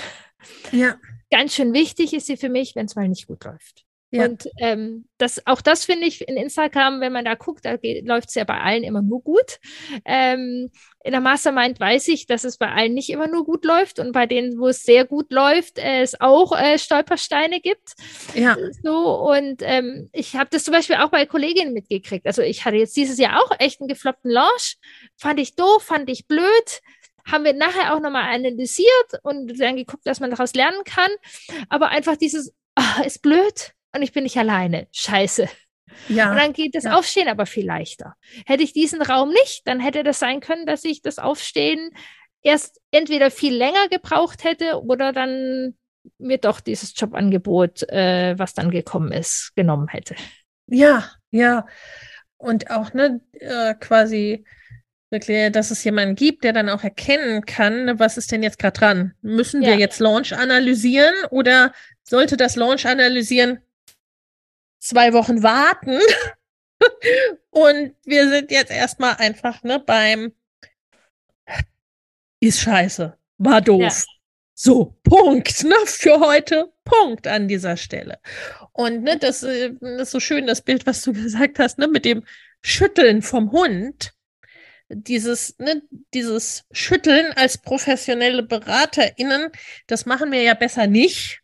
[0.72, 0.98] Ja.
[1.32, 3.86] Ganz schön wichtig ist sie für mich, wenn es mal nicht gut läuft.
[4.12, 4.26] Ja.
[4.26, 8.28] Und ähm, das, auch das finde ich in Instagram, wenn man da guckt, da läuft
[8.30, 9.60] es ja bei allen immer nur gut.
[10.04, 10.70] Ähm,
[11.04, 14.12] in der Mastermind weiß ich, dass es bei allen nicht immer nur gut läuft und
[14.12, 17.94] bei denen, wo es sehr gut läuft, äh, es auch äh, Stolpersteine gibt.
[18.36, 18.58] Ja.
[18.84, 22.28] So, und ähm, ich habe das zum Beispiel auch bei Kolleginnen mitgekriegt.
[22.28, 24.78] Also ich hatte jetzt dieses Jahr auch echt einen gefloppten Launch.
[25.16, 26.82] Fand ich doof, fand ich blöd
[27.24, 31.12] haben wir nachher auch nochmal analysiert und dann geguckt, dass man daraus lernen kann.
[31.70, 34.88] Aber einfach dieses, oh, ist blöd, und ich bin nicht alleine.
[34.92, 35.48] Scheiße.
[36.08, 36.32] Ja.
[36.32, 36.98] Und dann geht das ja.
[36.98, 38.16] Aufstehen aber viel leichter.
[38.46, 41.92] Hätte ich diesen Raum nicht, dann hätte das sein können, dass ich das Aufstehen
[42.42, 45.76] erst entweder viel länger gebraucht hätte oder dann
[46.18, 50.16] mir doch dieses Jobangebot, äh, was dann gekommen ist, genommen hätte.
[50.68, 51.68] Ja, ja.
[52.38, 54.46] Und auch, ne, äh, quasi
[55.12, 58.58] wirklich, dass es jemanden gibt, der dann auch erkennen kann, ne, was ist denn jetzt
[58.58, 59.14] gerade dran?
[59.22, 61.74] Müssen wir jetzt Launch analysieren oder
[62.04, 63.60] sollte das Launch analysieren
[64.82, 66.00] zwei Wochen warten?
[67.52, 70.34] Und wir sind jetzt erstmal einfach ne, beim
[72.42, 73.82] ist scheiße, war doof.
[73.82, 73.92] Ja.
[74.54, 78.20] So, Punkt, ne, für heute, Punkt an dieser Stelle.
[78.74, 81.88] Und ne, das, äh, das ist so schön, das Bild, was du gesagt hast, ne,
[81.88, 82.24] mit dem
[82.62, 84.14] Schütteln vom Hund.
[84.90, 85.82] Dieses, ne,
[86.14, 89.50] dieses Schütteln als professionelle BeraterInnen,
[89.88, 91.41] das machen wir ja besser nicht,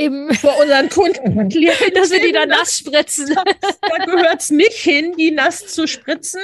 [0.00, 1.48] eben vor unseren Kunden,
[1.94, 3.34] dass wir die da nass spritzen.
[3.34, 6.40] Da, da gehört es nicht hin, die nass zu spritzen.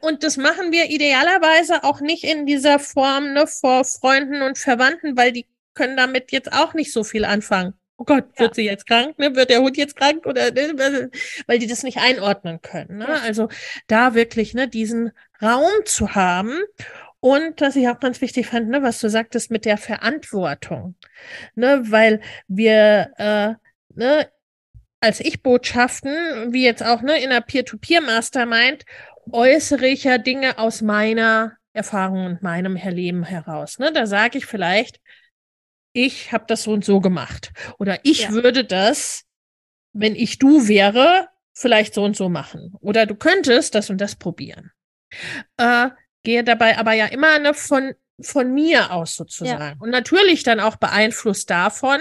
[0.00, 5.16] Und das machen wir idealerweise auch nicht in dieser Form ne, vor Freunden und Verwandten,
[5.16, 7.74] weil die können damit jetzt auch nicht so viel anfangen.
[7.98, 8.54] Oh Gott, wird ja.
[8.54, 9.18] sie jetzt krank?
[9.18, 9.34] Ne?
[9.36, 10.26] Wird der Hund jetzt krank?
[10.26, 11.10] Oder ne?
[11.46, 12.98] weil die das nicht einordnen können.
[12.98, 13.08] Ne?
[13.22, 13.48] Also
[13.86, 16.60] da wirklich ne, diesen Raum zu haben
[17.20, 20.96] und was ich auch ganz wichtig fand, ne, was du sagtest mit der Verantwortung.
[21.54, 23.54] Ne, weil wir äh,
[23.94, 24.28] ne,
[25.00, 28.84] als Ich-Botschaften, wie jetzt auch ne, in einer Peer-to-Peer-Mastermind,
[29.30, 33.78] äußere ich ja Dinge aus meiner Erfahrung und meinem Erleben heraus.
[33.78, 33.92] Ne?
[33.92, 35.00] Da sage ich vielleicht,
[35.92, 37.52] ich habe das so und so gemacht.
[37.78, 38.30] Oder ich ja.
[38.32, 39.24] würde das,
[39.92, 42.74] wenn ich du wäre, vielleicht so und so machen.
[42.80, 44.72] Oder du könntest das und das probieren.
[45.56, 45.88] Äh,
[46.26, 49.62] gehe dabei aber ja immer ne, von, von mir aus sozusagen.
[49.62, 49.74] Ja.
[49.78, 52.00] Und natürlich dann auch beeinflusst davon,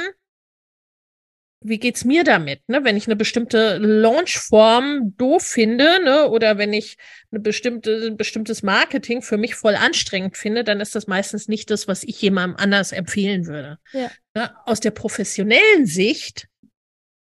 [1.61, 2.83] wie geht's mir damit, ne?
[2.83, 6.97] Wenn ich eine bestimmte Launchform doof finde, ne, oder wenn ich
[7.31, 11.69] eine bestimmte, ein bestimmtes Marketing für mich voll anstrengend finde, dann ist das meistens nicht
[11.69, 13.77] das, was ich jemandem anders empfehlen würde.
[13.93, 14.11] Ja.
[14.33, 14.51] Ne?
[14.65, 16.47] Aus der professionellen Sicht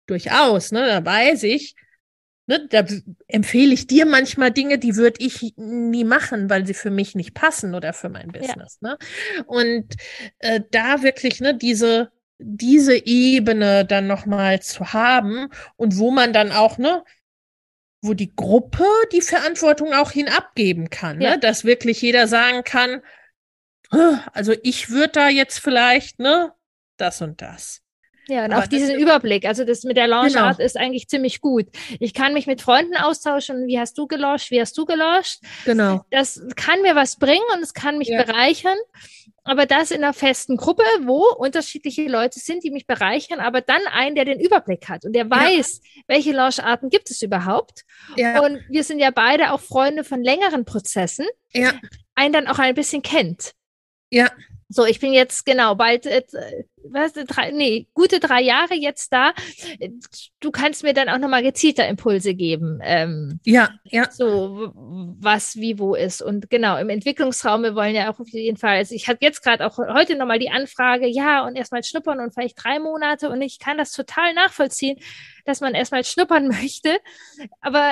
[0.08, 1.76] durchaus, ne, da weiß ich,
[2.52, 2.84] Ne, da
[3.28, 7.34] empfehle ich dir manchmal Dinge, die würde ich nie machen, weil sie für mich nicht
[7.34, 8.78] passen oder für mein Business.
[8.82, 8.90] Ja.
[8.90, 8.98] Ne?
[9.46, 9.96] Und
[10.40, 16.52] äh, da wirklich ne, diese, diese Ebene dann nochmal zu haben und wo man dann
[16.52, 17.06] auch, ne,
[18.02, 18.84] wo die Gruppe
[19.14, 21.24] die Verantwortung auch hinabgeben kann, ne?
[21.24, 21.32] ja.
[21.32, 21.40] ne?
[21.40, 23.02] dass wirklich jeder sagen kann,
[24.34, 26.52] also ich würde da jetzt vielleicht, ne,
[26.98, 27.81] das und das.
[28.32, 29.46] Ja, und Aber auch diesen Überblick.
[29.46, 30.66] Also das mit der Launchart genau.
[30.66, 31.66] ist eigentlich ziemlich gut.
[32.00, 33.68] Ich kann mich mit Freunden austauschen.
[33.68, 34.52] Wie hast du gelauncht?
[34.52, 35.42] Wie hast du gelauncht?
[35.66, 36.06] Genau.
[36.12, 38.24] Das kann mir was bringen und es kann mich ja.
[38.24, 38.78] bereichern.
[39.44, 43.82] Aber das in einer festen Gruppe, wo unterschiedliche Leute sind, die mich bereichern, aber dann
[43.92, 46.02] einen, der den Überblick hat und der weiß, ja.
[46.08, 47.84] welche Launcharten gibt es überhaupt.
[48.16, 48.42] Ja.
[48.44, 51.26] Und wir sind ja beide auch Freunde von längeren Prozessen.
[51.52, 51.74] Ja.
[52.16, 53.52] Einen dann auch ein bisschen kennt.
[54.10, 54.32] Ja.
[54.72, 56.24] So, ich bin jetzt genau bald, äh,
[56.84, 59.34] was, drei, nee, gute drei Jahre jetzt da.
[60.40, 62.80] Du kannst mir dann auch nochmal gezielter Impulse geben.
[62.82, 64.10] Ähm, ja, ja.
[64.10, 66.22] So, was, wie, wo ist.
[66.22, 69.44] Und genau, im Entwicklungsraum, wir wollen ja auch auf jeden Fall, also ich habe jetzt
[69.44, 73.30] gerade auch heute nochmal die Anfrage, ja, und erstmal schnuppern und vielleicht drei Monate.
[73.30, 74.98] Und ich kann das total nachvollziehen,
[75.46, 76.98] dass man erstmal schnuppern möchte.
[77.60, 77.92] Aber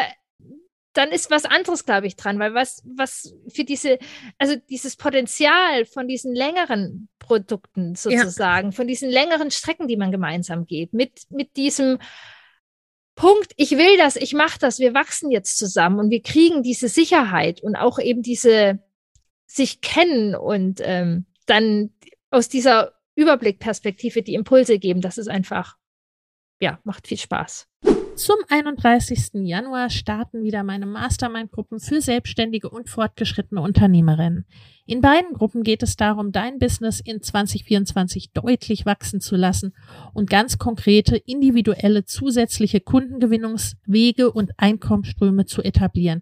[0.99, 3.99] dann ist was anderes, glaube ich, dran, weil was, was für diese,
[4.37, 8.75] also dieses Potenzial von diesen längeren Produkten sozusagen, ja.
[8.75, 11.99] von diesen längeren Strecken, die man gemeinsam geht, mit, mit diesem
[13.15, 16.89] Punkt, ich will das, ich mache das, wir wachsen jetzt zusammen und wir kriegen diese
[16.89, 18.79] Sicherheit und auch eben diese
[19.45, 21.91] sich kennen und ähm, dann
[22.29, 25.77] aus dieser Überblickperspektive die Impulse geben, das ist einfach,
[26.59, 27.67] ja, macht viel Spaß.
[28.15, 29.45] Zum 31.
[29.45, 34.45] Januar starten wieder meine Mastermind-Gruppen für selbstständige und fortgeschrittene Unternehmerinnen.
[34.85, 39.73] In beiden Gruppen geht es darum, dein Business in 2024 deutlich wachsen zu lassen
[40.13, 46.21] und ganz konkrete, individuelle, zusätzliche Kundengewinnungswege und Einkommensströme zu etablieren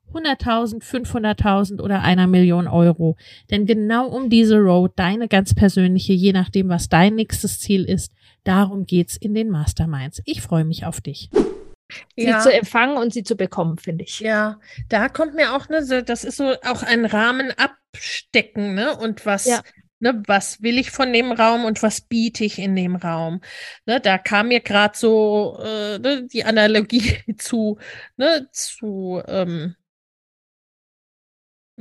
[0.13, 3.15] 100.000, 500.000 oder einer Million Euro.
[3.49, 8.13] Denn genau um diese Road, deine ganz persönliche, je nachdem, was dein nächstes Ziel ist,
[8.43, 10.21] darum geht's in den Masterminds.
[10.25, 11.29] Ich freue mich auf dich.
[12.15, 12.39] Sie ja.
[12.39, 14.19] zu empfangen und sie zu bekommen, finde ich.
[14.19, 19.25] Ja, da kommt mir auch, ne, das ist so auch ein Rahmen abstecken, ne, und
[19.25, 19.61] was, ja.
[20.03, 23.39] Ne, was will ich von dem Raum und was biete ich in dem Raum?
[23.85, 27.77] Ne, da kam mir gerade so äh, ne, die Analogie zu,
[28.17, 29.75] ne, zu ähm,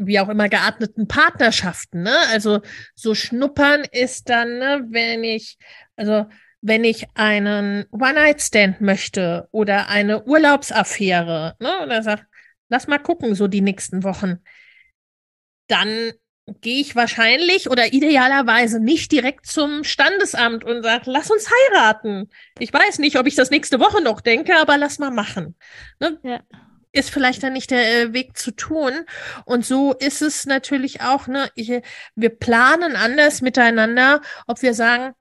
[0.07, 2.03] wie auch immer geatmeten Partnerschaften.
[2.03, 2.15] Ne?
[2.31, 2.61] Also
[2.95, 5.59] so schnuppern ist dann, ne, wenn ich,
[5.97, 6.27] also
[6.63, 12.27] wenn ich einen One-Night-Stand möchte oder eine Urlaubsaffäre, ne, oder sag,
[12.69, 14.39] lass mal gucken, so die nächsten Wochen,
[15.69, 16.13] dann
[16.61, 22.29] gehe ich wahrscheinlich oder idealerweise nicht direkt zum Standesamt und sage, lass uns heiraten.
[22.59, 25.55] Ich weiß nicht, ob ich das nächste Woche noch denke, aber lass mal machen.
[26.01, 26.19] Ne?
[26.23, 26.41] Ja.
[26.93, 28.93] Ist vielleicht dann nicht der äh, Weg zu tun.
[29.45, 31.81] Und so ist es natürlich auch, ne, ich,
[32.15, 35.15] wir planen anders miteinander, ob wir sagen,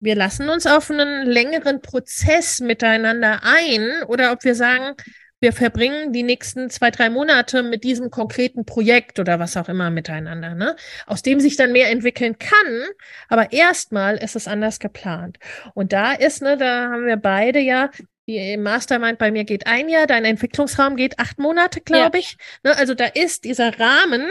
[0.00, 4.96] wir lassen uns auf einen längeren Prozess miteinander ein oder ob wir sagen,
[5.42, 9.90] wir verbringen die nächsten zwei, drei Monate mit diesem konkreten Projekt oder was auch immer
[9.90, 10.76] miteinander, ne?
[11.06, 12.84] aus dem sich dann mehr entwickeln kann.
[13.28, 15.38] Aber erstmal ist es anders geplant.
[15.74, 17.90] Und da ist, ne, da haben wir beide ja,
[18.28, 22.20] die Mastermind bei mir geht ein Jahr, dein Entwicklungsraum geht acht Monate, glaube ja.
[22.20, 22.36] ich.
[22.62, 24.30] Ne, also da ist dieser Rahmen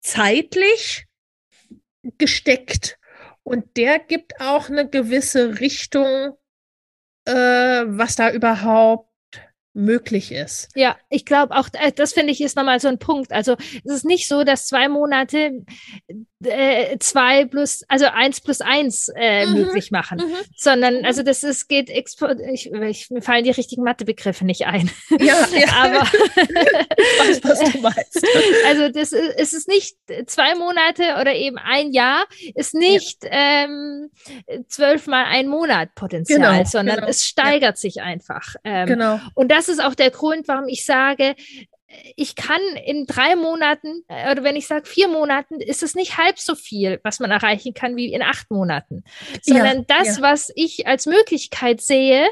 [0.00, 1.06] zeitlich
[2.18, 2.98] gesteckt.
[3.44, 6.36] Und der gibt auch eine gewisse Richtung,
[7.24, 9.08] äh, was da überhaupt
[9.74, 10.68] möglich ist.
[10.74, 13.32] Ja, ich glaube auch, äh, das finde ich ist nochmal so ein Punkt.
[13.32, 15.64] Also es ist nicht so, dass zwei Monate
[16.44, 19.52] äh, zwei plus, also eins plus eins äh, mhm.
[19.54, 20.34] möglich machen, mhm.
[20.56, 21.04] sondern mhm.
[21.04, 24.90] also das ist, geht, expo ich, ich, mir fallen die richtigen Mathebegriffe nicht ein.
[25.10, 25.68] Ja, ja.
[25.74, 26.02] aber
[26.36, 28.26] ich weiß, was du meinst.
[28.66, 33.30] Also das ist, es ist nicht zwei Monate oder eben ein Jahr, ist nicht ja.
[33.32, 34.10] ähm,
[34.68, 37.08] zwölfmal ein Monat Potenzial, genau, sondern genau.
[37.08, 37.76] es steigert ja.
[37.76, 38.54] sich einfach.
[38.64, 39.20] Ähm, genau.
[39.34, 41.34] Und das ist auch der Grund, warum ich sage,
[42.16, 46.16] ich kann in drei Monaten äh, oder wenn ich sage vier Monaten, ist es nicht
[46.18, 49.04] halb so viel, was man erreichen kann wie in acht Monaten,
[49.42, 50.22] sondern ja, das, ja.
[50.22, 52.28] was ich als Möglichkeit sehe,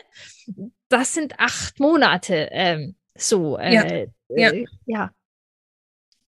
[0.89, 3.59] das sind acht Monate ähm, so.
[3.59, 3.83] Äh, ja.
[3.85, 5.11] Äh, ja.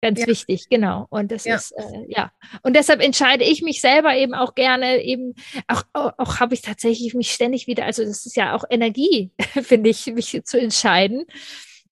[0.00, 1.08] Ganz wichtig, genau.
[1.10, 2.30] Und das ist, äh, ja.
[2.62, 5.34] Und deshalb entscheide ich mich selber eben auch gerne, eben,
[5.66, 9.32] auch, auch, auch habe ich tatsächlich mich ständig wieder, also das ist ja auch Energie,
[9.62, 11.26] finde ich, mich zu entscheiden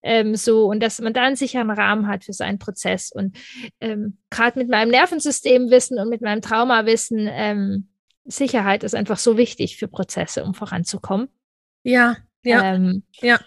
[0.07, 3.11] ähm, so und dass man da einen sicheren Rahmen hat für seinen Prozess.
[3.13, 3.37] Und
[3.81, 7.89] ähm, gerade mit meinem Nervensystemwissen und mit meinem Traumawissen, ähm,
[8.25, 11.29] Sicherheit ist einfach so wichtig für Prozesse, um voranzukommen.
[11.83, 13.41] Ja, ja, ähm, ja.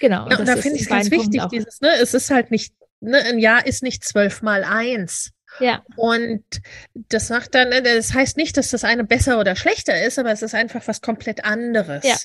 [0.00, 0.28] Genau.
[0.28, 3.18] Ja, und da finde ich es ganz wichtig, dieses, ne, es ist halt nicht, ne,
[3.18, 5.32] ein Jahr ist nicht zwölf mal eins.
[5.60, 5.84] Ja.
[5.96, 6.44] Und
[6.92, 10.32] das macht dann, ne, das heißt nicht, dass das eine besser oder schlechter ist, aber
[10.32, 12.04] es ist einfach was komplett anderes.
[12.04, 12.16] Ja,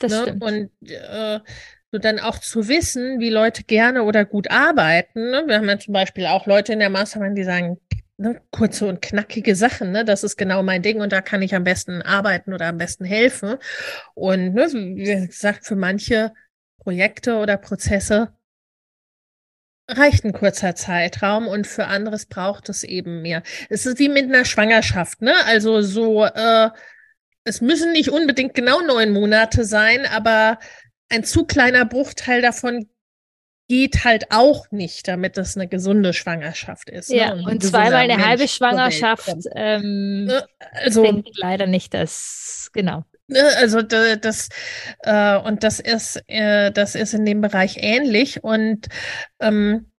[0.00, 0.22] das ne?
[0.22, 0.44] stimmt.
[0.44, 1.40] Und äh,
[1.92, 5.30] so dann auch zu wissen, wie Leute gerne oder gut arbeiten.
[5.30, 5.44] Ne?
[5.46, 7.80] Wir haben ja zum Beispiel auch Leute in der Mastermind, die sagen,
[8.16, 10.04] ne, kurze und knackige Sachen, ne?
[10.04, 13.04] das ist genau mein Ding und da kann ich am besten arbeiten oder am besten
[13.04, 13.56] helfen.
[14.14, 16.32] Und ne, wie gesagt, für manche
[16.78, 18.32] Projekte oder Prozesse
[19.88, 23.42] reicht ein kurzer Zeitraum und für anderes braucht es eben mehr.
[23.68, 25.34] Es ist wie mit einer Schwangerschaft, ne?
[25.46, 26.70] Also so, äh,
[27.42, 30.58] es müssen nicht unbedingt genau neun Monate sein, aber
[31.10, 32.88] ein zu kleiner Bruchteil davon
[33.68, 37.10] geht halt auch nicht, damit das eine gesunde Schwangerschaft ist.
[37.10, 37.16] Ne?
[37.18, 37.42] Ja, ne?
[37.42, 40.44] und, und zweimal eine Mensch halbe Schwangerschaft ähm, ne?
[40.72, 43.04] also, denke leider nicht, dass, genau.
[43.28, 43.44] Ne?
[43.58, 44.48] Also das
[45.04, 48.88] äh, und das ist äh, das ist in dem Bereich ähnlich und
[49.38, 49.92] ähm,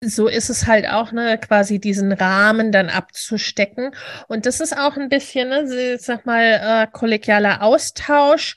[0.00, 3.94] so ist es halt auch, ne, quasi diesen Rahmen dann abzustecken.
[4.28, 8.54] Und das ist auch ein bisschen, ne, sag mal, äh, kollegialer Austausch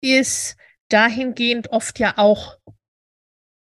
[0.00, 0.56] ist
[0.92, 2.58] dahingehend oft ja auch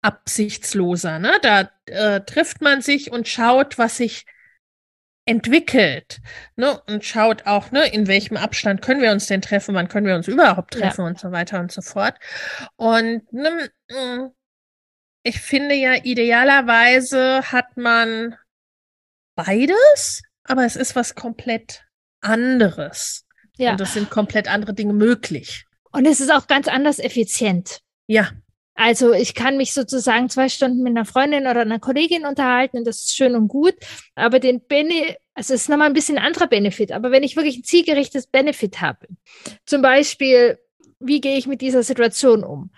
[0.03, 1.19] absichtsloser.
[1.19, 1.33] Ne?
[1.43, 4.27] Da äh, trifft man sich und schaut, was sich
[5.25, 6.21] entwickelt.
[6.57, 6.81] Ne?
[6.89, 10.17] Und schaut auch, ne, in welchem Abstand können wir uns denn treffen, wann können wir
[10.17, 11.07] uns überhaupt treffen ja.
[11.07, 12.19] und so weiter und so fort.
[12.77, 14.31] Und ne, mm,
[15.23, 18.37] ich finde ja, idealerweise hat man
[19.37, 21.85] beides, aber es ist was komplett
[22.21, 23.25] anderes.
[23.57, 23.73] Ja.
[23.73, 25.67] Und es sind komplett andere Dinge möglich.
[25.93, 27.81] Und es ist auch ganz anders effizient.
[28.07, 28.31] Ja.
[28.75, 32.87] Also ich kann mich sozusagen zwei Stunden mit einer Freundin oder einer Kollegin unterhalten und
[32.87, 33.75] das ist schön und gut.
[34.15, 36.91] Aber den Benefit, also es ist nochmal ein bisschen ein anderer Benefit.
[36.91, 39.07] Aber wenn ich wirklich ein zielgerichtetes Benefit habe,
[39.67, 40.59] zum Beispiel,
[41.01, 42.71] wie gehe ich mit dieser Situation um?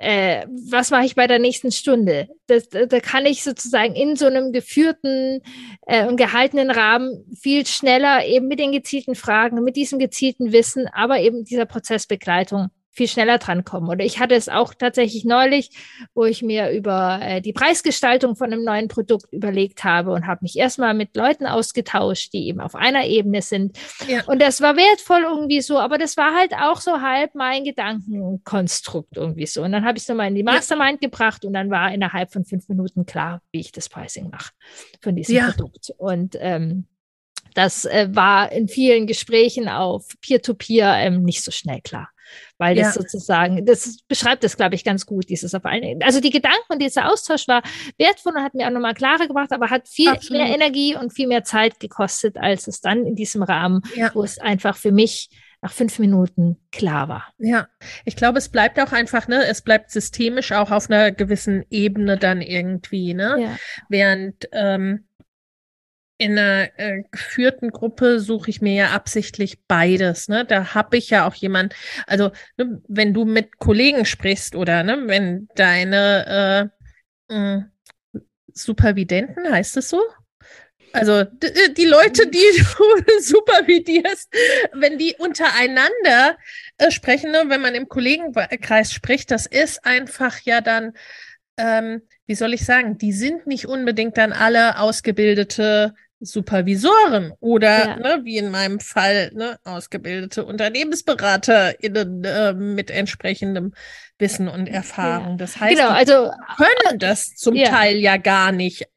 [0.00, 2.28] Äh, was mache ich bei der nächsten Stunde?
[2.46, 5.42] Das, da kann ich sozusagen in so einem geführten
[5.86, 10.86] äh, und gehaltenen Rahmen viel schneller eben mit den gezielten Fragen, mit diesem gezielten Wissen,
[10.92, 12.68] aber eben dieser Prozessbegleitung
[12.98, 13.88] viel schneller drankommen.
[13.88, 15.70] Oder ich hatte es auch tatsächlich neulich,
[16.14, 20.40] wo ich mir über äh, die Preisgestaltung von einem neuen Produkt überlegt habe und habe
[20.42, 23.78] mich erstmal mit Leuten ausgetauscht, die eben auf einer Ebene sind.
[24.08, 24.24] Ja.
[24.26, 29.16] Und das war wertvoll irgendwie so, aber das war halt auch so halb mein Gedankenkonstrukt
[29.16, 29.62] irgendwie so.
[29.62, 31.08] Und dann habe ich es nochmal in die Mastermind ja.
[31.08, 34.50] gebracht und dann war innerhalb von fünf Minuten klar, wie ich das Pricing mache
[35.00, 35.52] von diesem ja.
[35.52, 35.92] Produkt.
[35.96, 36.86] Und ähm,
[37.54, 42.08] das äh, war in vielen Gesprächen auf Peer-to-Peer -Peer, ähm, nicht so schnell klar
[42.58, 43.02] weil das ja.
[43.02, 46.80] sozusagen, das beschreibt das, glaube ich, ganz gut, dieses auf allen, also die Gedanken und
[46.80, 47.62] dieser Austausch war
[47.98, 50.42] wertvoll und hat mir auch nochmal klarer gemacht, aber hat viel Absolut.
[50.42, 54.10] mehr Energie und viel mehr Zeit gekostet, als es dann in diesem Rahmen, ja.
[54.14, 57.32] wo es einfach für mich nach fünf Minuten klar war.
[57.38, 57.68] Ja,
[58.04, 62.16] ich glaube, es bleibt auch einfach, ne, es bleibt systemisch auch auf einer gewissen Ebene
[62.16, 63.36] dann irgendwie, ne?
[63.40, 63.56] Ja.
[63.88, 65.07] Während ähm,
[66.18, 70.28] in einer äh, geführten Gruppe suche ich mir ja absichtlich beides.
[70.28, 70.44] Ne?
[70.44, 71.74] Da habe ich ja auch jemand,
[72.06, 76.70] also ne, wenn du mit Kollegen sprichst oder ne, wenn deine
[77.30, 77.70] äh, mh,
[78.52, 80.02] Supervidenten, heißt es so?
[80.92, 82.38] Also äh, die Leute, die
[82.78, 84.28] du supervidierst,
[84.72, 86.36] wenn die untereinander
[86.78, 90.94] äh, sprechen, ne, wenn man im Kollegenkreis spricht, das ist einfach ja dann,
[91.56, 97.96] ähm, wie soll ich sagen, die sind nicht unbedingt dann alle ausgebildete Supervisoren oder ja.
[97.96, 103.72] ne, wie in meinem Fall ne, ausgebildete UnternehmensberaterInnen äh, mit entsprechendem
[104.18, 105.32] Wissen und Erfahrung.
[105.32, 105.36] Ja.
[105.36, 107.68] Das heißt, genau, also können das zum ja.
[107.68, 108.88] Teil ja gar nicht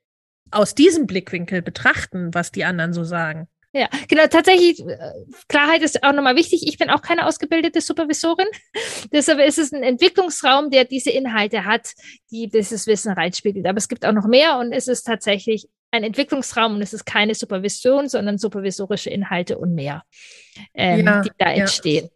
[0.49, 3.47] aus diesem Blickwinkel betrachten, was die anderen so sagen.
[3.73, 4.97] Ja, genau, tatsächlich, äh,
[5.47, 6.67] Klarheit ist auch nochmal wichtig.
[6.67, 8.47] Ich bin auch keine ausgebildete Supervisorin.
[9.13, 11.93] Deshalb ist es ein Entwicklungsraum, der diese Inhalte hat,
[12.31, 13.65] die dieses Wissen reinspiegelt.
[13.65, 17.05] Aber es gibt auch noch mehr und es ist tatsächlich ein Entwicklungsraum und es ist
[17.05, 20.03] keine Supervision, sondern supervisorische Inhalte und mehr,
[20.73, 22.09] ähm, ja, die da entstehen.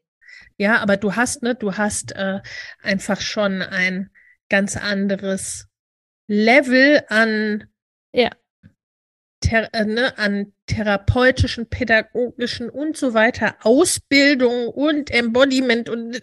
[0.57, 0.78] Ja.
[0.80, 2.39] aber du hast, ne, du hast äh,
[2.82, 4.09] einfach schon ein
[4.49, 5.67] ganz anderes
[6.28, 7.65] Level an,
[8.13, 8.30] ja.
[9.41, 16.21] Ter, äh, ne, an therapeutischen, pädagogischen und so weiter Ausbildung und Embodiment und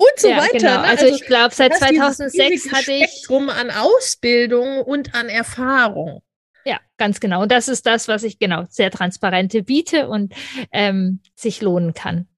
[0.00, 0.52] und so ja, weiter.
[0.52, 0.80] Genau.
[0.80, 0.88] Ne?
[0.88, 6.22] Also, also, ich glaube, seit 2006 hatte ich Spektrum an Ausbildung und an Erfahrung.
[6.64, 7.42] Ja, ganz genau.
[7.42, 10.34] Und das ist das, was ich genau sehr transparente biete und
[10.72, 12.28] ähm, sich lohnen kann.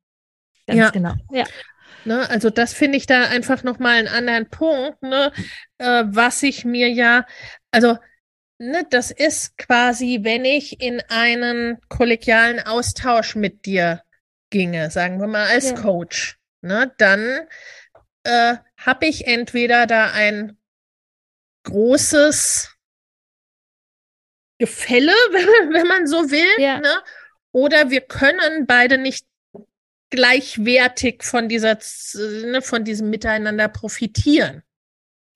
[0.67, 0.91] Ganz ja.
[0.91, 1.15] genau.
[1.31, 1.45] Ja.
[2.05, 5.33] Ne, also das finde ich da einfach nochmal einen anderen Punkt, ne,
[5.79, 7.27] äh, was ich mir ja,
[7.71, 7.97] also
[8.59, 14.03] ne, das ist quasi, wenn ich in einen kollegialen Austausch mit dir
[14.51, 15.77] ginge, sagen wir mal als ja.
[15.77, 17.47] Coach, ne, dann
[18.25, 20.57] äh, habe ich entweder da ein
[21.65, 22.72] großes
[24.63, 25.11] Gefälle,
[25.73, 26.63] wenn man so will.
[26.63, 26.79] Ja.
[26.79, 27.03] Ne?
[27.51, 29.27] Oder wir können beide nicht
[30.11, 31.79] gleichwertig von dieser,
[32.45, 34.63] ne, von diesem Miteinander profitieren.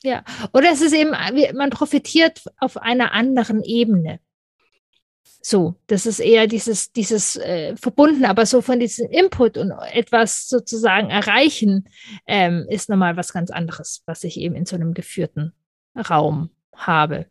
[0.04, 0.22] Ja,
[0.52, 4.20] oder es ist eben, man profitiert auf einer anderen Ebene.
[5.42, 10.48] So, das ist eher dieses, dieses äh, verbunden, aber so von diesem Input und etwas
[10.48, 11.88] sozusagen erreichen,
[12.26, 15.52] ähm, ist nochmal was ganz anderes, was ich eben in so einem geführten
[15.96, 17.26] Raum habe.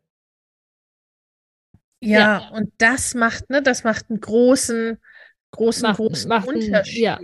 [2.01, 4.97] Ja, ja, und das macht, ne, das macht einen großen,
[5.51, 6.99] großen, macht, großen macht Unterschied.
[6.99, 7.19] ja.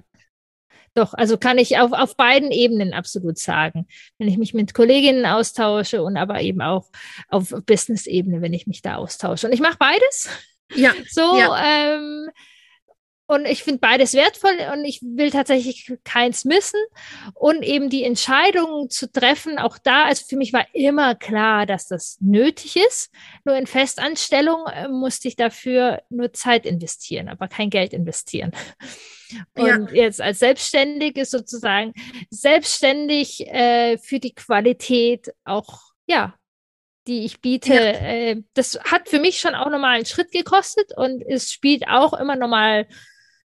[0.93, 3.87] Doch, also kann ich auf, auf beiden Ebenen absolut sagen.
[4.17, 6.89] Wenn ich mich mit Kolleginnen austausche und aber eben auch
[7.29, 9.47] auf Business-Ebene, wenn ich mich da austausche.
[9.47, 10.29] Und ich mache beides.
[10.75, 10.93] Ja.
[11.09, 11.95] So, ja.
[11.95, 12.29] Ähm,
[13.31, 16.81] und ich finde beides wertvoll und ich will tatsächlich keins missen.
[17.33, 21.87] Und eben die Entscheidung zu treffen, auch da, also für mich war immer klar, dass
[21.87, 23.09] das nötig ist.
[23.45, 28.51] Nur in Festanstellung äh, musste ich dafür nur Zeit investieren, aber kein Geld investieren.
[29.55, 30.03] Und ja.
[30.03, 31.93] jetzt als Selbstständige sozusagen
[32.29, 36.35] selbstständig äh, für die Qualität auch, ja,
[37.07, 37.81] die ich biete, ja.
[37.81, 42.11] äh, das hat für mich schon auch nochmal einen Schritt gekostet und es spielt auch
[42.11, 42.87] immer nochmal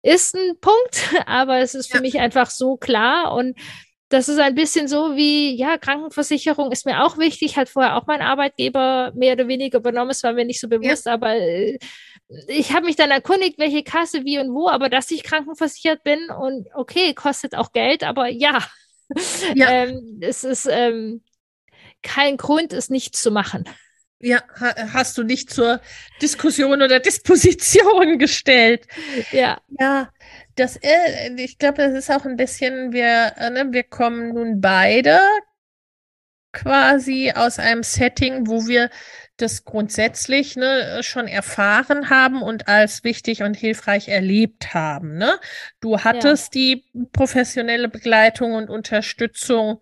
[0.05, 2.01] ist ein Punkt, aber es ist für ja.
[2.01, 3.57] mich einfach so klar und
[4.09, 8.05] das ist ein bisschen so wie, ja, Krankenversicherung ist mir auch wichtig, hat vorher auch
[8.05, 11.13] mein Arbeitgeber mehr oder weniger übernommen, es war mir nicht so bewusst, ja.
[11.13, 11.79] aber äh,
[12.47, 16.29] ich habe mich dann erkundigt, welche Kasse, wie und wo, aber dass ich krankenversichert bin
[16.29, 18.59] und okay, kostet auch Geld, aber ja,
[19.55, 19.69] ja.
[19.69, 21.23] ähm, es ist ähm,
[22.03, 23.65] kein Grund, es nicht zu machen.
[24.19, 24.41] Ja,
[24.93, 25.81] hast du nicht zur
[26.21, 28.87] Diskussion oder Disposition gestellt.
[29.31, 29.61] Ja.
[29.79, 30.09] Ja,
[30.55, 34.61] das, äh, ich glaube, das ist auch ein bisschen, wir, äh, ne, wir kommen nun
[34.61, 35.19] beide
[36.53, 38.89] quasi aus einem Setting, wo wir
[39.37, 45.17] das grundsätzlich ne, schon erfahren haben und als wichtig und hilfreich erlebt haben.
[45.17, 45.37] Ne?
[45.81, 46.61] Du hattest ja.
[46.61, 49.81] die professionelle Begleitung und Unterstützung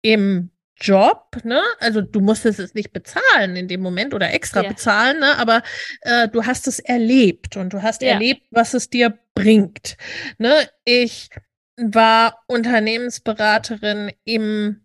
[0.00, 0.50] im
[0.80, 1.60] Job, ne?
[1.80, 4.68] Also du musstest es nicht bezahlen in dem Moment oder extra ja.
[4.68, 5.36] bezahlen, ne?
[5.38, 5.62] Aber
[6.02, 8.10] äh, du hast es erlebt und du hast ja.
[8.10, 9.96] erlebt, was es dir bringt.
[10.38, 10.68] Ne?
[10.84, 11.30] Ich
[11.76, 14.84] war Unternehmensberaterin im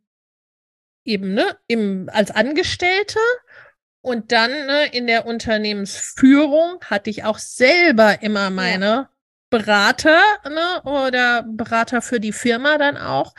[1.06, 3.20] eben ne, im als Angestellte
[4.02, 9.10] und dann ne, in der Unternehmensführung hatte ich auch selber immer meine ja.
[9.54, 13.36] Berater ne, oder Berater für die Firma dann auch.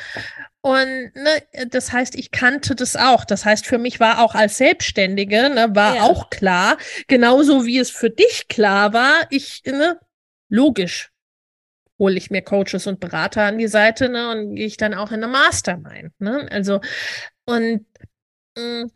[0.61, 3.25] Und ne, das heißt, ich kannte das auch.
[3.25, 6.03] Das heißt, für mich war auch als Selbstständige, ne, war ja.
[6.05, 9.99] auch klar, genauso wie es für dich klar war, ich, ne,
[10.49, 11.11] logisch,
[11.99, 15.11] hole ich mir Coaches und Berater an die Seite, ne, und gehe ich dann auch
[15.11, 16.13] in eine Mastermind.
[16.21, 16.47] Ne?
[16.53, 16.81] Also,
[17.45, 17.87] und
[18.57, 18.91] mh, mm,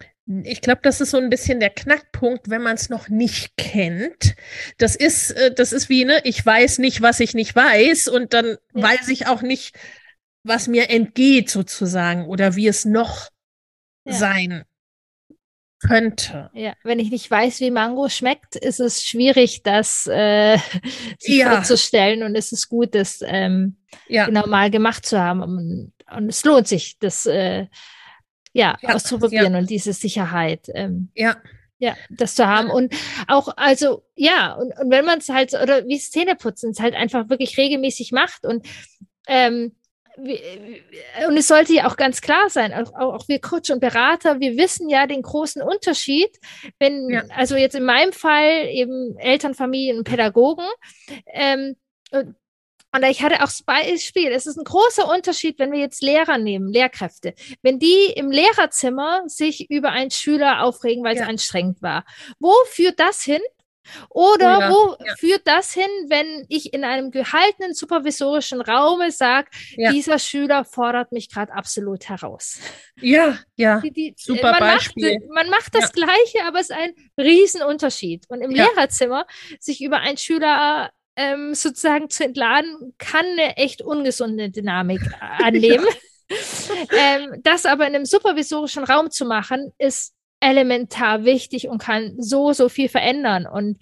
[0.44, 4.34] ich glaube, das ist so ein bisschen der Knackpunkt, wenn man es noch nicht kennt.
[4.76, 8.34] Das ist, äh, das ist wie, ne, ich weiß nicht, was ich nicht weiß, und
[8.34, 8.82] dann ja.
[8.82, 9.74] weiß ich auch nicht,
[10.42, 13.28] was mir entgeht sozusagen oder wie es noch
[14.04, 14.12] ja.
[14.12, 14.64] sein
[15.80, 16.50] könnte.
[16.52, 20.58] Ja, wenn ich nicht weiß, wie Mango schmeckt, ist es schwierig, das äh,
[21.18, 21.54] sich ja.
[21.54, 23.76] vorzustellen und es ist gut, das ähm,
[24.08, 24.26] ja.
[24.26, 27.66] genau mal gemacht zu haben und, und es lohnt sich, das äh,
[28.53, 30.68] ja, ja, auszuprobieren und diese Sicherheit.
[30.74, 31.36] Ähm, ja.
[31.80, 32.70] Ja, das zu haben.
[32.70, 32.92] Und
[33.28, 37.28] auch, also, ja, und, und wenn man es halt, oder wie Zähneputzen, es halt einfach
[37.28, 38.66] wirklich regelmäßig macht und
[39.28, 39.76] ähm,
[40.18, 44.57] und es sollte ja auch ganz klar sein, auch, auch wir Coach und Berater, wir
[44.57, 46.30] wissen ja den großen Unterschied,
[46.80, 47.22] wenn, ja.
[47.36, 50.66] also jetzt in meinem Fall eben Eltern, Familien und Pädagogen,
[51.26, 51.76] ähm,
[52.95, 56.39] und ich hatte auch das Beispiel, es ist ein großer Unterschied, wenn wir jetzt Lehrer
[56.39, 57.34] nehmen, Lehrkräfte.
[57.62, 61.26] Wenn die im Lehrerzimmer sich über einen Schüler aufregen, weil es ja.
[61.26, 62.05] anstrengend war.
[62.39, 63.43] Wo führt das hin?
[64.11, 65.14] Oder ja, wo ja.
[65.16, 69.93] führt das hin, wenn ich in einem gehaltenen supervisorischen Raume sage, ja.
[69.93, 72.59] dieser Schüler fordert mich gerade absolut heraus?
[73.01, 75.18] Ja, ja, die, die, super man Beispiel.
[75.20, 78.26] Macht, man macht das Gleiche, aber es ist ein Riesenunterschied.
[78.28, 79.26] Und im Lehrerzimmer
[79.59, 85.86] sich über einen Schüler ähm, sozusagen zu entladen, kann eine echt ungesunde Dynamik annehmen.
[86.92, 92.52] ähm, das aber in einem supervisorischen Raum zu machen, ist elementar wichtig und kann so,
[92.52, 93.46] so viel verändern.
[93.46, 93.78] Und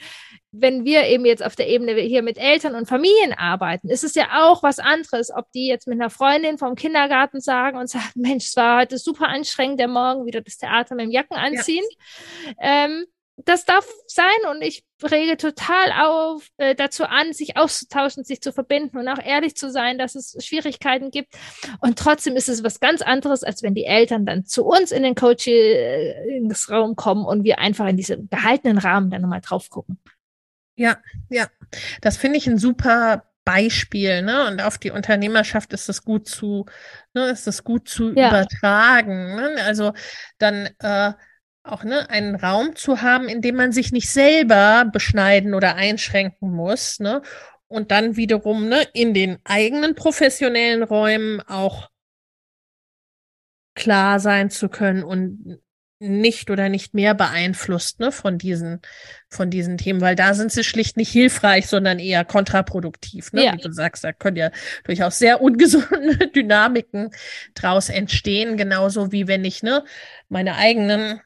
[0.53, 4.15] wenn wir eben jetzt auf der Ebene hier mit Eltern und Familien arbeiten, ist es
[4.15, 8.09] ja auch was anderes, ob die jetzt mit einer Freundin vom Kindergarten sagen und sagen,
[8.15, 11.85] Mensch, es war heute super anstrengend, der Morgen wieder das Theater mit dem Jacken anziehen.
[12.47, 12.87] Ja.
[12.87, 13.05] Ähm,
[13.45, 18.53] das darf sein und ich rege total auf, äh, dazu an, sich auszutauschen, sich zu
[18.53, 21.35] verbinden und auch ehrlich zu sein, dass es Schwierigkeiten gibt.
[21.81, 25.03] Und trotzdem ist es was ganz anderes, als wenn die Eltern dann zu uns in
[25.03, 29.99] den Coaching-Raum kommen und wir einfach in diesem gehaltenen Rahmen dann nochmal drauf gucken.
[30.77, 31.49] Ja, ja,
[32.01, 34.47] das finde ich ein super Beispiel, ne?
[34.49, 36.67] Und auf die Unternehmerschaft ist es gut zu,
[37.15, 38.29] ne, ist es gut zu ja.
[38.29, 39.37] übertragen.
[39.37, 39.57] Ne?
[39.65, 39.93] Also
[40.39, 41.13] dann äh,
[41.67, 46.51] auch ne, einen Raum zu haben, in dem man sich nicht selber beschneiden oder einschränken
[46.51, 47.23] muss, ne?
[47.69, 51.91] Und dann wiederum ne, in den eigenen professionellen Räumen auch
[53.75, 55.61] klar sein zu können und
[55.99, 58.81] nicht oder nicht mehr beeinflusst ne, von diesen
[59.31, 63.33] von diesen Themen, weil da sind sie schlicht nicht hilfreich, sondern eher kontraproduktiv.
[63.33, 63.47] Ne?
[63.47, 63.53] Ja.
[63.55, 64.51] Wie du sagst, da können ja
[64.85, 67.11] durchaus sehr ungesunde Dynamiken
[67.55, 69.85] draus entstehen, genauso wie wenn ich ne
[70.29, 71.21] meine eigenen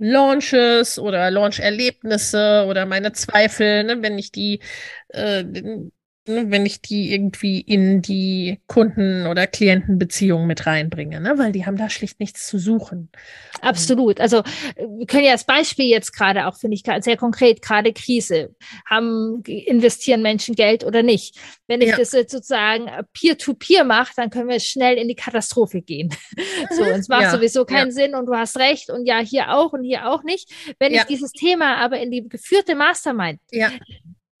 [0.00, 4.60] Launches oder Launch-Erlebnisse oder meine Zweifel, ne, wenn ich die,
[5.08, 5.44] äh,
[6.34, 11.38] ne, wenn ich die irgendwie in die Kunden- oder Klientenbeziehungen mit reinbringe, ne?
[11.38, 13.10] weil die haben da schlicht nichts zu suchen.
[13.60, 14.20] Absolut.
[14.20, 14.42] Also
[14.76, 18.54] wir können ja als Beispiel jetzt gerade auch, finde ich, sehr konkret, gerade Krise,
[18.88, 21.36] haben, investieren Menschen Geld oder nicht.
[21.66, 21.96] Wenn ich ja.
[21.96, 26.14] das jetzt sozusagen peer-to-peer mache, dann können wir schnell in die Katastrophe gehen.
[26.70, 27.30] so, es macht ja.
[27.30, 27.92] sowieso keinen ja.
[27.92, 30.50] Sinn und du hast recht und ja, hier auch und hier auch nicht.
[30.78, 33.70] Wenn ich dieses Thema aber in die geführte Mastermind ja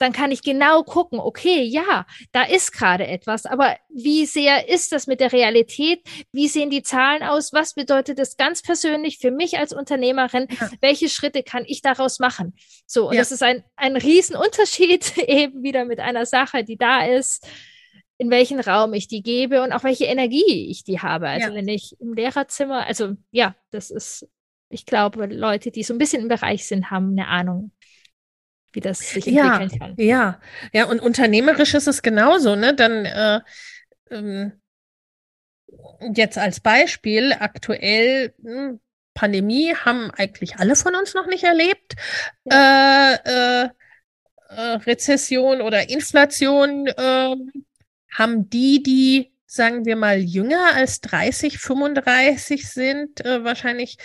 [0.00, 4.92] dann kann ich genau gucken, okay, ja, da ist gerade etwas, aber wie sehr ist
[4.92, 6.00] das mit der Realität?
[6.32, 7.52] Wie sehen die Zahlen aus?
[7.52, 10.48] Was bedeutet das ganz persönlich für mich als Unternehmerin?
[10.58, 10.70] Ja.
[10.80, 12.54] Welche Schritte kann ich daraus machen?
[12.86, 13.20] So, und ja.
[13.20, 17.46] das ist ein, ein Riesenunterschied eben wieder mit einer Sache, die da ist,
[18.16, 21.28] in welchen Raum ich die gebe und auch welche Energie ich die habe.
[21.28, 21.54] Also ja.
[21.54, 24.26] wenn ich im Lehrerzimmer, also ja, das ist,
[24.70, 27.72] ich glaube, Leute, die so ein bisschen im Bereich sind, haben eine Ahnung,
[28.72, 29.94] wie das sich entwickeln ja, kann.
[29.96, 30.40] Ja,
[30.72, 32.74] ja, und unternehmerisch ist es genauso, ne?
[32.74, 33.40] Dann äh,
[34.10, 34.52] ähm,
[36.14, 38.80] jetzt als Beispiel, aktuell hm,
[39.14, 41.94] Pandemie haben eigentlich alle von uns noch nicht erlebt.
[42.44, 43.14] Ja.
[43.24, 43.68] Äh, äh,
[44.50, 47.36] äh, Rezession oder Inflation äh,
[48.12, 53.98] haben die, die, sagen wir mal, jünger als 30, 35 sind, äh, wahrscheinlich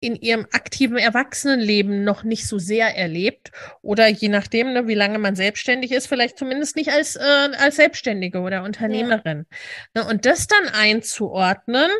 [0.00, 5.18] in ihrem aktiven Erwachsenenleben noch nicht so sehr erlebt oder je nachdem, ne, wie lange
[5.18, 9.46] man selbstständig ist, vielleicht zumindest nicht als, äh, als Selbstständige oder Unternehmerin.
[9.94, 10.02] Ja.
[10.02, 11.90] Ne, und das dann einzuordnen,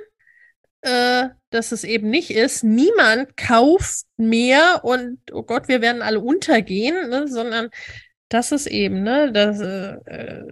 [0.80, 6.20] äh, dass es eben nicht ist, niemand kauft mehr und oh Gott, wir werden alle
[6.20, 7.68] untergehen, ne, sondern
[8.30, 10.42] das ist eben, ne, das, äh,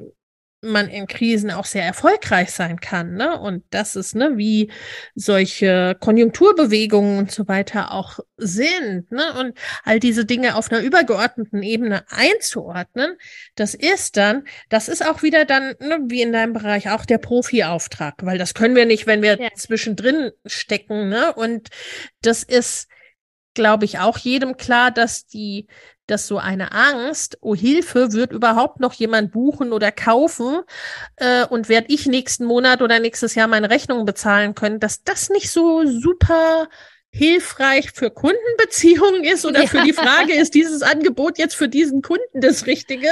[0.60, 3.38] man in Krisen auch sehr erfolgreich sein kann, ne?
[3.38, 4.70] Und das ist, ne, wie
[5.14, 9.38] solche Konjunkturbewegungen und so weiter auch sind, ne?
[9.38, 13.16] Und all diese Dinge auf einer übergeordneten Ebene einzuordnen,
[13.54, 17.18] das ist dann, das ist auch wieder dann, ne, wie in deinem Bereich, auch der
[17.18, 19.50] Profi-Auftrag, weil das können wir nicht, wenn wir ja.
[19.54, 21.32] zwischendrin stecken, ne?
[21.34, 21.68] Und
[22.20, 22.88] das ist,
[23.58, 25.66] glaube ich, auch jedem klar, dass die
[26.06, 30.62] dass so eine Angst, oh Hilfe, wird überhaupt noch jemand buchen oder kaufen
[31.16, 35.28] äh, und werde ich nächsten Monat oder nächstes Jahr meine Rechnung bezahlen können, dass das
[35.28, 36.68] nicht so super
[37.10, 39.66] hilfreich für Kundenbeziehungen ist oder ja.
[39.66, 43.08] für die Frage, ist dieses Angebot jetzt für diesen Kunden das Richtige?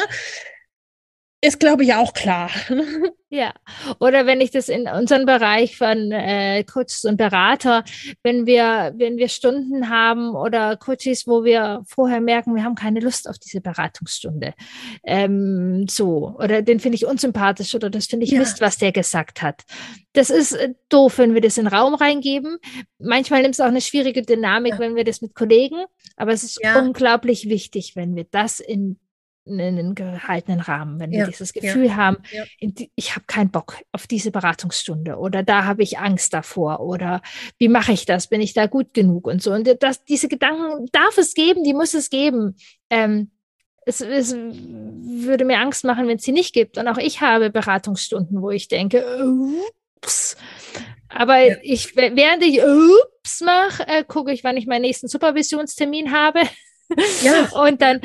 [1.42, 2.50] Ist, glaube ich, auch klar.
[3.28, 3.52] Ja,
[3.98, 7.82] oder wenn ich das in unseren Bereich von äh, Coaches und Berater,
[8.22, 13.00] wenn wir, wenn wir Stunden haben oder Coaches, wo wir vorher merken, wir haben keine
[13.00, 14.54] Lust auf diese Beratungsstunde,
[15.02, 18.38] ähm, so, oder den finde ich unsympathisch oder das finde ich ja.
[18.38, 19.64] Mist, was der gesagt hat.
[20.12, 22.58] Das ist äh, doof, wenn wir das in den Raum reingeben.
[23.00, 24.78] Manchmal nimmt es auch eine schwierige Dynamik, ja.
[24.78, 25.84] wenn wir das mit Kollegen,
[26.16, 26.78] aber es ist ja.
[26.78, 29.00] unglaublich wichtig, wenn wir das in
[29.46, 32.44] einen gehaltenen Rahmen, wenn ja, wir dieses Gefühl ja, haben, ja.
[32.94, 37.22] ich habe keinen Bock auf diese Beratungsstunde oder da habe ich Angst davor oder
[37.58, 39.52] wie mache ich das, bin ich da gut genug und so.
[39.52, 42.56] Und das, diese Gedanken darf es geben, die muss es geben.
[42.90, 43.30] Ähm,
[43.86, 46.76] es, es würde mir Angst machen, wenn es sie nicht gibt.
[46.76, 49.04] Und auch ich habe Beratungsstunden, wo ich denke,
[49.96, 50.36] ups.
[51.08, 56.40] Aber ich, während ich ups mache, äh, gucke ich, wann ich meinen nächsten Supervisionstermin habe.
[57.22, 57.48] Ja.
[57.62, 58.00] und dann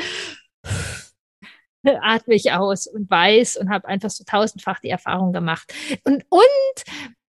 [2.02, 5.74] atme ich aus und weiß und habe einfach so tausendfach die Erfahrung gemacht.
[6.04, 6.84] Und, und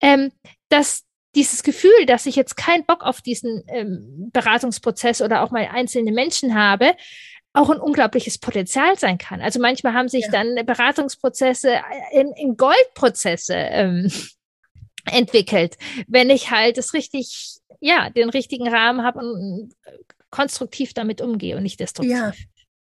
[0.01, 0.31] ähm,
[0.69, 1.03] dass
[1.35, 6.11] dieses Gefühl, dass ich jetzt keinen Bock auf diesen ähm, Beratungsprozess oder auch mal einzelne
[6.11, 6.95] Menschen habe,
[7.53, 9.41] auch ein unglaubliches Potenzial sein kann.
[9.41, 10.31] Also manchmal haben sich ja.
[10.31, 11.79] dann Beratungsprozesse
[12.11, 14.11] in, in Goldprozesse ähm,
[15.11, 15.77] entwickelt,
[16.07, 19.73] wenn ich halt das richtig, ja, den richtigen Rahmen habe und
[20.29, 22.15] konstruktiv damit umgehe und nicht destruktiv.
[22.15, 22.33] Ja,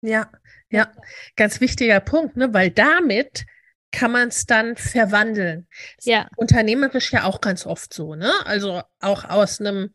[0.02, 0.32] ja,
[0.70, 0.92] ja,
[1.36, 2.54] ganz wichtiger Punkt, ne?
[2.54, 3.46] weil damit
[3.92, 5.68] kann man es dann verwandeln.
[6.02, 6.28] Ja.
[6.36, 8.32] Unternehmerisch ja auch ganz oft so, ne?
[8.46, 9.94] Also auch aus einem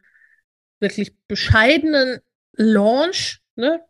[0.81, 2.21] wirklich bescheidenen
[2.53, 3.81] Launch, ne?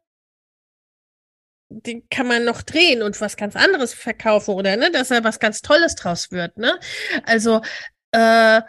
[1.68, 5.38] Den kann man noch drehen und was ganz anderes verkaufen oder ne, dass da was
[5.40, 6.78] ganz Tolles draus wird, ne?
[7.24, 7.62] Also
[8.10, 8.60] äh,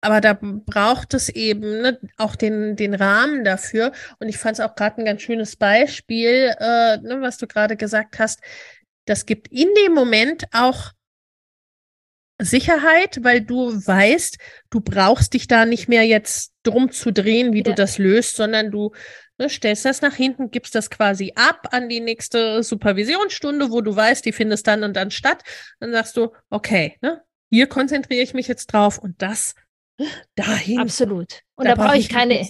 [0.00, 3.92] aber da braucht es eben ne, auch den, den Rahmen dafür.
[4.18, 7.76] Und ich fand es auch gerade ein ganz schönes Beispiel, äh, ne, was du gerade
[7.76, 8.40] gesagt hast.
[9.06, 10.92] Das gibt in dem Moment auch
[12.38, 14.36] Sicherheit, weil du weißt,
[14.70, 17.64] du brauchst dich da nicht mehr jetzt drum zu drehen, wie ja.
[17.64, 18.92] du das löst, sondern du
[19.38, 23.96] ne, stellst das nach hinten, gibst das quasi ab an die nächste Supervisionsstunde, wo du
[23.96, 25.42] weißt, die findest dann und dann statt.
[25.80, 29.54] Dann sagst du, okay, ne, hier konzentriere ich mich jetzt drauf und das
[30.34, 30.78] dahin.
[30.78, 31.42] Absolut.
[31.54, 32.46] Und da, da brauche ich keine,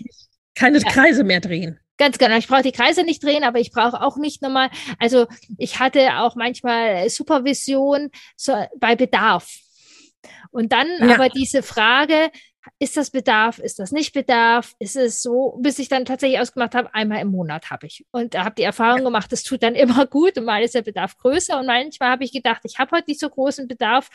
[0.54, 0.88] keine ja.
[0.88, 1.78] Kreise mehr drehen.
[1.98, 2.36] Ganz genau.
[2.36, 5.26] Ich brauche die Kreise nicht drehen, aber ich brauche auch nicht nochmal, also
[5.56, 9.50] ich hatte auch manchmal Supervision so bei Bedarf.
[10.50, 11.14] Und dann ja.
[11.14, 12.30] aber diese Frage,
[12.78, 16.74] ist das Bedarf, ist das nicht Bedarf, ist es so, bis ich dann tatsächlich ausgemacht
[16.74, 18.04] habe, einmal im Monat habe ich.
[18.10, 19.04] Und da habe die Erfahrung ja.
[19.04, 22.24] gemacht, das tut dann immer gut und mal ist der Bedarf größer und manchmal habe
[22.24, 24.10] ich gedacht, ich habe heute nicht so großen Bedarf,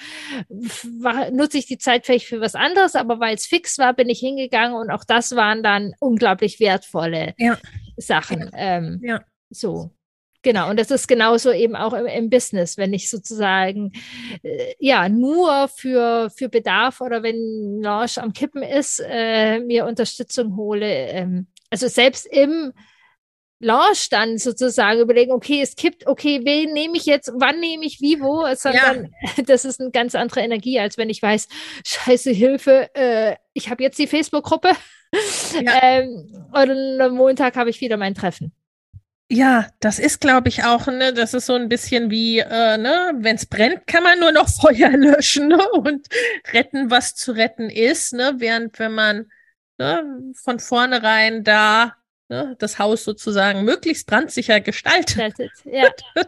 [1.31, 4.19] nutze ich die Zeit vielleicht für was anderes, aber weil es fix war, bin ich
[4.19, 7.57] hingegangen und auch das waren dann unglaublich wertvolle ja.
[7.97, 8.49] Sachen.
[8.53, 9.21] Ähm, ja.
[9.49, 9.91] So.
[10.43, 13.91] Genau, und das ist genauso eben auch im, im Business, wenn ich sozusagen
[14.41, 20.55] äh, ja nur für, für Bedarf oder wenn Launch am Kippen ist, äh, mir Unterstützung
[20.55, 20.87] hole.
[20.87, 22.73] Ähm, also selbst im
[23.59, 28.01] Launch dann sozusagen überlegen, okay, es kippt, okay, wen nehme ich jetzt, wann nehme ich
[28.01, 29.43] wie, wo, sondern ja.
[29.45, 31.47] das ist eine ganz andere Energie, als wenn ich weiß,
[31.85, 34.71] scheiße, Hilfe, äh, ich habe jetzt die Facebook-Gruppe
[35.61, 35.79] ja.
[35.83, 38.51] ähm, und am Montag habe ich wieder mein Treffen.
[39.33, 43.13] Ja, das ist, glaube ich, auch, ne, das ist so ein bisschen wie, äh, ne,
[43.15, 46.07] wenn es brennt, kann man nur noch Feuer löschen ne, und
[46.51, 49.31] retten, was zu retten ist, ne, während wenn man
[49.77, 50.03] ne,
[50.43, 51.95] von vornherein da
[52.31, 55.33] ne, das Haus sozusagen möglichst brandsicher gestaltet,
[55.65, 55.89] ja.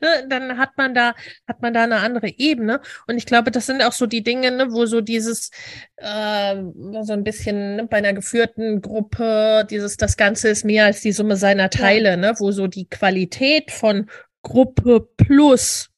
[0.00, 1.14] Ne, dann hat man da
[1.46, 4.52] hat man da eine andere Ebene und ich glaube, das sind auch so die Dinge,
[4.52, 5.50] ne, wo so dieses
[5.96, 6.54] äh,
[7.02, 11.12] so ein bisschen ne, bei einer geführten Gruppe dieses das Ganze ist mehr als die
[11.12, 12.16] Summe seiner Teile, ja.
[12.16, 14.08] ne, wo so die Qualität von
[14.42, 15.90] Gruppe plus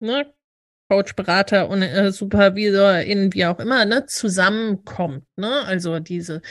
[0.00, 0.26] ne,
[0.92, 5.64] Coach, Berater und äh, Supervisor in wie auch immer, ne, zusammenkommt, ne?
[5.64, 6.42] Also diese,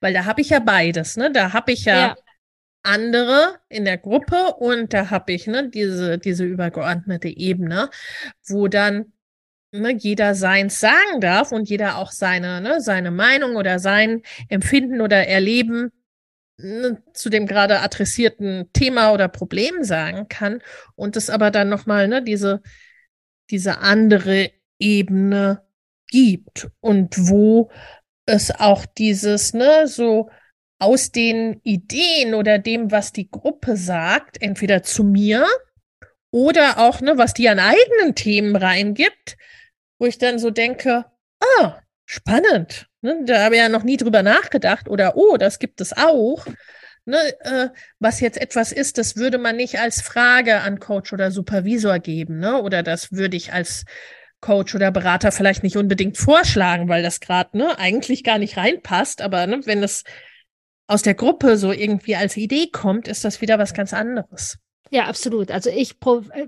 [0.00, 1.30] weil da habe ich ja beides, ne?
[1.30, 2.16] Da habe ich ja, ja,
[2.82, 7.90] andere in der Gruppe und da habe ich ne diese diese übergeordnete Ebene,
[8.48, 9.12] wo dann
[9.70, 15.02] ne, jeder seins sagen darf und jeder auch seine ne, seine Meinung oder sein Empfinden
[15.02, 15.92] oder Erleben
[16.56, 20.62] ne, zu dem gerade adressierten Thema oder Problem sagen kann
[20.94, 22.62] und es aber dann noch mal ne diese
[23.50, 25.62] diese andere Ebene
[26.08, 27.70] gibt und wo
[28.26, 30.30] es auch dieses, ne, so
[30.78, 35.46] aus den Ideen oder dem, was die Gruppe sagt, entweder zu mir
[36.30, 39.36] oder auch, ne, was die an eigenen Themen reingibt,
[39.98, 41.04] wo ich dann so denke,
[41.58, 45.80] ah, spannend, ne, da habe ich ja noch nie drüber nachgedacht oder oh, das gibt
[45.80, 46.46] es auch
[47.04, 51.30] ne, äh, was jetzt etwas ist, das würde man nicht als Frage an Coach oder
[51.30, 52.60] Supervisor geben, ne?
[52.62, 53.84] Oder das würde ich als
[54.40, 59.22] Coach oder Berater vielleicht nicht unbedingt vorschlagen, weil das gerade ne, eigentlich gar nicht reinpasst.
[59.22, 60.04] Aber ne, wenn es
[60.86, 64.58] aus der Gruppe so irgendwie als Idee kommt, ist das wieder was ganz anderes.
[64.90, 65.52] Ja, absolut.
[65.52, 65.96] Also ich,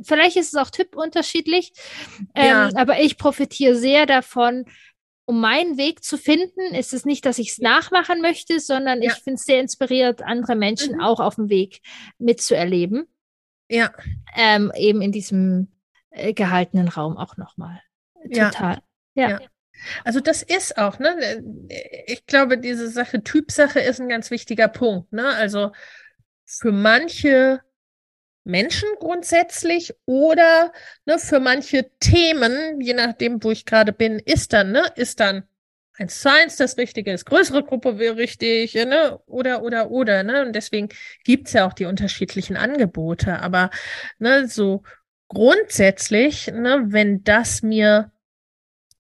[0.03, 1.73] vielleicht ist es auch typunterschiedlich,
[2.35, 2.71] ähm, ja.
[2.75, 4.65] aber ich profitiere sehr davon,
[5.25, 9.13] um meinen Weg zu finden, ist es nicht, dass ich es nachmachen möchte, sondern ja.
[9.13, 11.01] ich finde es sehr inspiriert, andere Menschen mhm.
[11.01, 11.81] auch auf dem Weg
[12.19, 13.07] mitzuerleben.
[13.69, 13.93] Ja.
[14.37, 15.73] Ähm, eben in diesem
[16.11, 17.81] äh, gehaltenen Raum auch nochmal.
[18.33, 18.81] Total.
[19.15, 19.31] Ja.
[19.31, 19.41] ja.
[20.05, 21.43] Also das ist auch, ne?
[22.07, 25.29] Ich glaube, diese Sache, Typsache ist ein ganz wichtiger Punkt, ne?
[25.29, 25.73] Also
[26.45, 27.61] für manche
[28.45, 30.73] Menschen grundsätzlich oder
[31.07, 35.45] ne, für manche Themen, je nachdem, wo ich gerade bin, ist dann, ne, ist dann
[35.95, 40.45] eins zu eins das Richtige, ist größere Gruppe wäre richtig, ne, oder, oder, oder, ne,
[40.47, 40.89] und deswegen
[41.25, 43.71] gibt's ja auch die unterschiedlichen Angebote, aber,
[44.19, 44.83] ne, so
[45.29, 48.12] grundsätzlich, ne, wenn das mir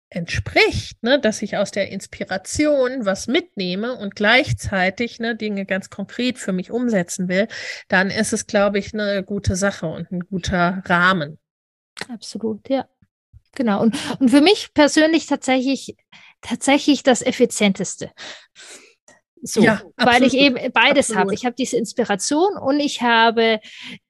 [0.10, 6.38] entspricht, ne, dass ich aus der Inspiration was mitnehme und gleichzeitig ne, Dinge ganz konkret
[6.38, 7.48] für mich umsetzen will,
[7.88, 11.40] dann ist es, glaube ich, eine gute Sache und ein guter Rahmen.
[12.10, 12.88] Absolut, ja.
[13.56, 13.82] Genau.
[13.82, 15.96] Und, und für mich persönlich tatsächlich,
[16.42, 18.12] tatsächlich das Effizienteste.
[19.42, 21.34] So, ja, weil ich eben beides habe.
[21.34, 23.60] Ich habe diese Inspiration und ich habe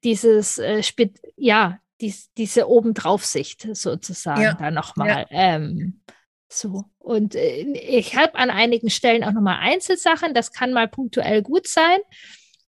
[0.04, 0.82] dieses, äh,
[1.36, 4.54] ja, dies, diese Obendraufsicht sozusagen ja.
[4.54, 5.08] da nochmal.
[5.08, 5.26] Ja.
[5.30, 6.02] Ähm,
[6.48, 6.86] so.
[7.00, 11.68] Und äh, ich habe an einigen Stellen auch nochmal Einzelsachen, das kann mal punktuell gut
[11.68, 12.00] sein,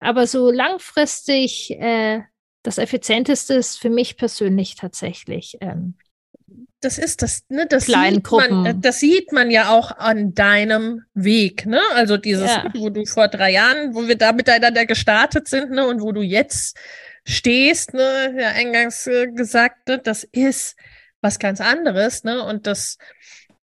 [0.00, 2.22] aber so langfristig äh,
[2.62, 5.56] das Effizienteste ist für mich persönlich tatsächlich.
[5.60, 5.94] Ähm,
[6.80, 11.02] das ist das, ne, das sieht man, äh, das sieht man ja auch an deinem
[11.14, 11.80] Weg, ne?
[11.94, 12.70] Also dieses, ja.
[12.74, 16.22] wo du vor drei Jahren, wo wir da miteinander gestartet sind, ne, und wo du
[16.22, 16.78] jetzt
[17.28, 20.76] stehst, ne, ja eingangs äh, gesagt, ne, das ist
[21.20, 22.98] was ganz anderes, ne, und das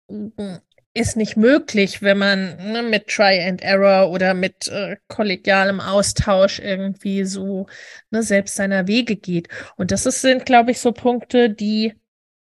[0.08, 0.56] mm,
[0.96, 6.60] ist nicht möglich, wenn man ne, mit Try and Error oder mit äh, kollegialem Austausch
[6.60, 7.68] irgendwie so
[8.12, 9.50] ne, selbst seiner Wege geht.
[9.76, 11.94] Und das ist, sind, glaube ich, so Punkte, die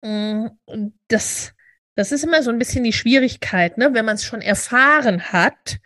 [0.01, 1.53] mh, mm, das
[1.95, 5.79] das ist immer so ein bisschen die Schwierigkeit, ne, wenn man es schon erfahren hat,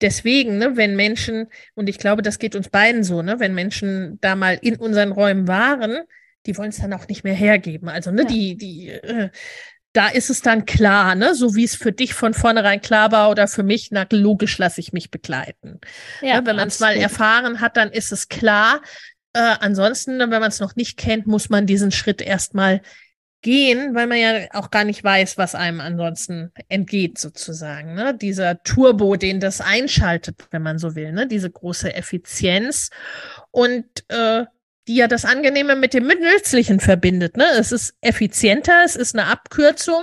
[0.00, 4.18] deswegen, ne, wenn Menschen, und ich glaube, das geht uns beiden so, ne, wenn Menschen
[4.20, 5.98] da mal in unseren Räumen waren,
[6.46, 7.88] die wollen es dann auch nicht mehr hergeben.
[7.88, 8.28] Also, ne, ja.
[8.28, 9.30] die, die, äh,
[9.92, 13.30] da ist es dann klar, ne, so wie es für dich von vornherein klar war
[13.30, 15.80] oder für mich, na, logisch lasse ich mich begleiten.
[16.20, 18.80] Ja, ne, wenn man es mal erfahren hat, dann ist es klar.
[19.32, 22.80] Äh, ansonsten, ne, wenn man es noch nicht kennt, muss man diesen Schritt erstmal
[23.42, 27.94] gehen, weil man ja auch gar nicht weiß, was einem ansonsten entgeht, sozusagen.
[27.94, 28.14] Ne?
[28.14, 31.26] Dieser Turbo, den das einschaltet, wenn man so will, ne?
[31.26, 32.90] diese große Effizienz
[33.50, 34.44] und äh,
[34.88, 37.36] die ja das Angenehme mit dem Nützlichen verbindet.
[37.36, 37.46] Ne?
[37.58, 40.02] Es ist effizienter, es ist eine Abkürzung,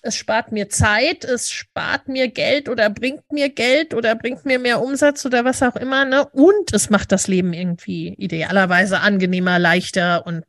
[0.00, 4.58] es spart mir Zeit, es spart mir Geld oder bringt mir Geld oder bringt mir
[4.58, 6.04] mehr Umsatz oder was auch immer.
[6.04, 6.26] Ne?
[6.32, 10.44] Und es macht das Leben irgendwie idealerweise angenehmer, leichter und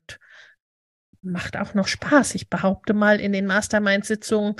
[1.24, 2.36] macht auch noch Spaß.
[2.36, 4.56] Ich behaupte mal, in den Mastermind-Sitzungen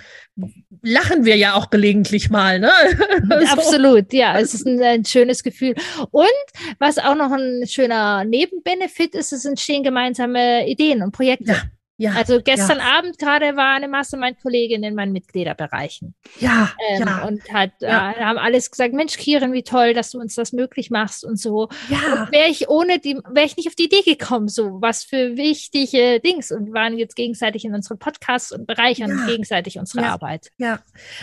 [0.82, 2.72] lachen wir ja auch gelegentlich mal, ne?
[3.50, 4.40] Absolut, ja.
[4.40, 5.76] Es ist ein, ein, schönes Gefühl.
[6.12, 6.28] Und
[6.80, 11.52] was auch noch ein schöner Nebenbenefit ist, es entstehen gemeinsame Ideen und Projekte.
[11.52, 11.62] Ja.
[11.98, 12.98] Ja, also gestern ja.
[12.98, 16.16] Abend gerade war eine Mastermind-Kollegin in meinen Mitgliederbereichen.
[16.40, 17.24] Ja, ähm, ja.
[17.26, 18.12] Und hat, ja.
[18.12, 21.40] Äh, haben alles gesagt, Mensch, Kieren, wie toll, dass du uns das möglich machst und
[21.40, 21.70] so.
[21.90, 22.28] Ja.
[22.32, 26.20] Wäre ich ohne die, wäre ich nicht auf die Idee gekommen, so was für wichtige
[26.20, 26.52] Dings.
[26.52, 29.26] Und waren jetzt gegenseitig in unseren Podcasts und bereichern ja.
[29.28, 30.04] gegenseitig unsere.
[30.04, 30.50] Arbeit.
[30.58, 30.80] Ja,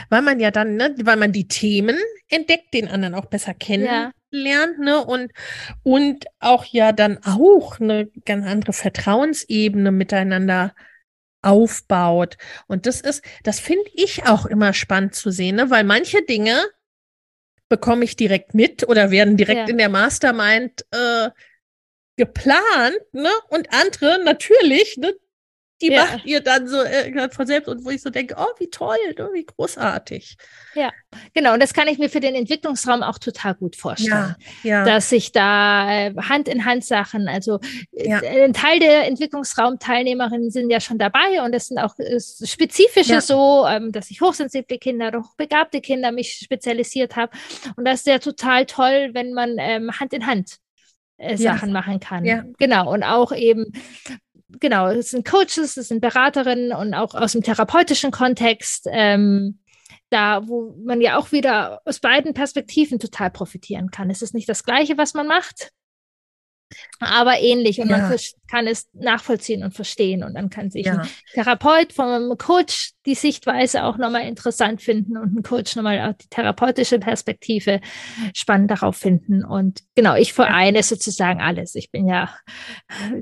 [0.08, 1.98] weil man ja dann, ne, weil man die Themen
[2.28, 4.12] entdeckt, den anderen auch besser kennen.
[4.30, 5.04] Lernt, ne?
[5.04, 5.32] Und,
[5.82, 10.74] und auch ja dann auch eine ganz andere Vertrauensebene miteinander
[11.42, 12.36] aufbaut.
[12.66, 15.70] Und das ist, das finde ich auch immer spannend zu sehen, ne?
[15.70, 16.64] weil manche Dinge
[17.68, 19.68] bekomme ich direkt mit oder werden direkt ja.
[19.68, 21.30] in der Mastermind äh,
[22.16, 23.30] geplant, ne?
[23.48, 25.14] Und andere natürlich, ne?
[25.80, 26.04] Die ja.
[26.04, 28.98] macht ihr dann so äh, von selbst und wo ich so denke, oh, wie toll,
[29.16, 30.36] ne, wie großartig.
[30.74, 30.90] Ja,
[31.34, 31.54] genau.
[31.54, 34.36] Und das kann ich mir für den Entwicklungsraum auch total gut vorstellen.
[34.62, 34.84] Ja, ja.
[34.84, 37.60] Dass sich da äh, Hand in Hand Sachen, also
[37.92, 38.18] äh, ja.
[38.18, 43.66] ein Teil der Entwicklungsraumteilnehmerinnen sind ja schon dabei und es sind auch äh, spezifische so,
[43.66, 47.32] ähm, dass ich hochsensible Kinder hochbegabte Kinder mich spezialisiert habe.
[47.76, 50.56] Und das ist ja total toll, wenn man ähm, Hand in Hand
[51.34, 52.24] Sachen machen kann.
[52.58, 52.90] Genau.
[52.90, 53.72] Und auch eben
[54.58, 59.60] genau, es sind Coaches, es sind Beraterinnen und auch aus dem therapeutischen Kontext, ähm,
[60.10, 64.10] da, wo man ja auch wieder aus beiden Perspektiven total profitieren kann.
[64.10, 65.70] Es ist nicht das Gleiche, was man macht,
[67.00, 67.98] aber ähnlich und ja.
[67.98, 68.16] man
[68.50, 71.00] kann es nachvollziehen und verstehen und dann kann sich ja.
[71.00, 76.16] ein Therapeut vom Coach die Sichtweise auch nochmal interessant finden und ein Coach nochmal auch
[76.16, 77.80] die therapeutische Perspektive
[78.34, 81.74] spannend darauf finden und genau, ich vereine sozusagen alles.
[81.74, 82.34] Ich bin ja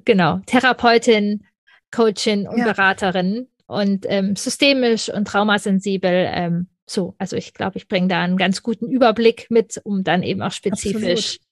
[0.05, 1.47] genau Therapeutin,
[1.91, 2.65] Coachin und ja.
[2.65, 8.39] Beraterin und ähm, systemisch und traumasensibel ähm, so, also ich glaube, ich bringe da einen
[8.39, 11.48] ganz guten Überblick mit, um dann eben auch spezifisch Absolut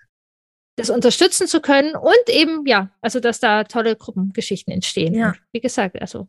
[0.76, 5.14] das unterstützen zu können und eben, ja, also dass da tolle Gruppengeschichten entstehen.
[5.14, 5.28] Ja.
[5.28, 6.28] Und wie gesagt, also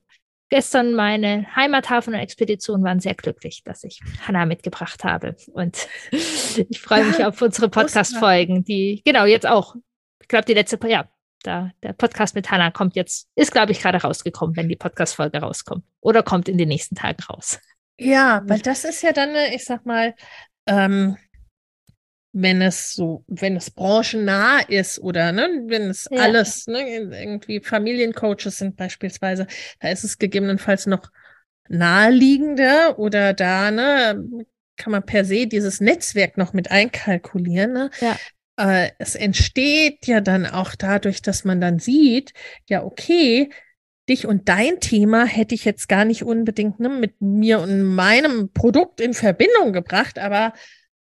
[0.49, 5.35] gestern meine Heimathafen und Expedition waren sehr glücklich, dass ich Hanna mitgebracht habe.
[5.51, 9.75] Und ich freue ja, mich auf unsere Podcast-Folgen, die, genau, jetzt auch.
[10.21, 11.09] Ich glaube, die letzte, ja,
[11.43, 15.39] da, der Podcast mit Hanna kommt jetzt, ist, glaube ich, gerade rausgekommen, wenn die Podcast-Folge
[15.39, 15.83] rauskommt.
[16.01, 17.59] Oder kommt in den nächsten Tagen raus.
[17.99, 20.15] Ja, weil das ist ja dann, ich sag mal,
[20.67, 21.17] ähm,
[22.33, 26.21] wenn es so, wenn es branchennah ist oder ne, wenn es ja.
[26.21, 29.47] alles, ne, irgendwie Familiencoaches sind beispielsweise,
[29.79, 31.11] da ist es gegebenenfalls noch
[31.69, 34.45] naheliegender oder da, ne,
[34.77, 37.73] kann man per se dieses Netzwerk noch mit einkalkulieren.
[37.73, 37.89] Ne?
[37.99, 38.17] Ja.
[38.57, 42.33] Äh, es entsteht ja dann auch dadurch, dass man dann sieht,
[42.67, 43.49] ja, okay,
[44.07, 48.51] dich und dein Thema hätte ich jetzt gar nicht unbedingt ne, mit mir und meinem
[48.53, 50.53] Produkt in Verbindung gebracht, aber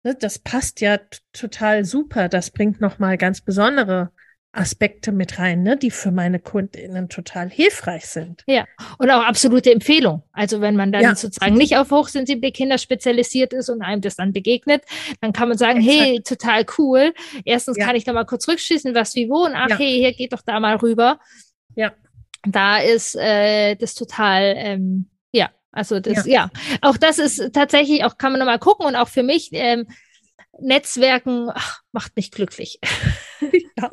[0.07, 1.01] Ne, das passt ja
[1.33, 2.29] total super.
[2.29, 4.13] Das bringt nochmal ganz besondere
[4.53, 8.45] Aspekte mit rein, ne, die für meine KundInnen total hilfreich sind.
[8.47, 8.67] Ja,
[8.99, 10.23] und auch absolute Empfehlung.
[10.31, 11.17] Also wenn man dann ja.
[11.17, 14.85] sozusagen nicht auf hochsensible Kinder spezialisiert ist und einem das dann begegnet,
[15.21, 15.99] dann kann man sagen, Exakt.
[15.99, 17.13] hey, total cool.
[17.45, 17.85] Erstens ja.
[17.85, 19.77] kann ich da mal kurz rückschließen, was wie wo und ach, ja.
[19.77, 21.19] hey, hier geht doch da mal rüber.
[21.75, 21.93] Ja.
[22.47, 25.11] Da ist äh, das total ähm,
[25.77, 26.51] also das, ja.
[26.51, 26.51] ja.
[26.81, 29.87] auch das ist tatsächlich, auch kann man nochmal gucken und auch für mich, ähm,
[30.59, 32.81] Netzwerken ach, macht mich glücklich.
[33.79, 33.91] Ja.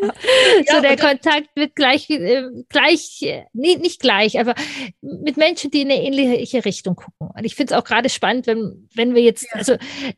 [0.71, 3.19] so der Kontakt wird gleich, äh, gleich,
[3.51, 4.55] nee, nicht gleich, aber
[5.01, 7.29] mit Menschen, die in eine ähnliche Richtung gucken.
[7.35, 9.57] Und ich finde es auch gerade spannend, wenn, wenn wir jetzt, ja.
[9.57, 9.75] also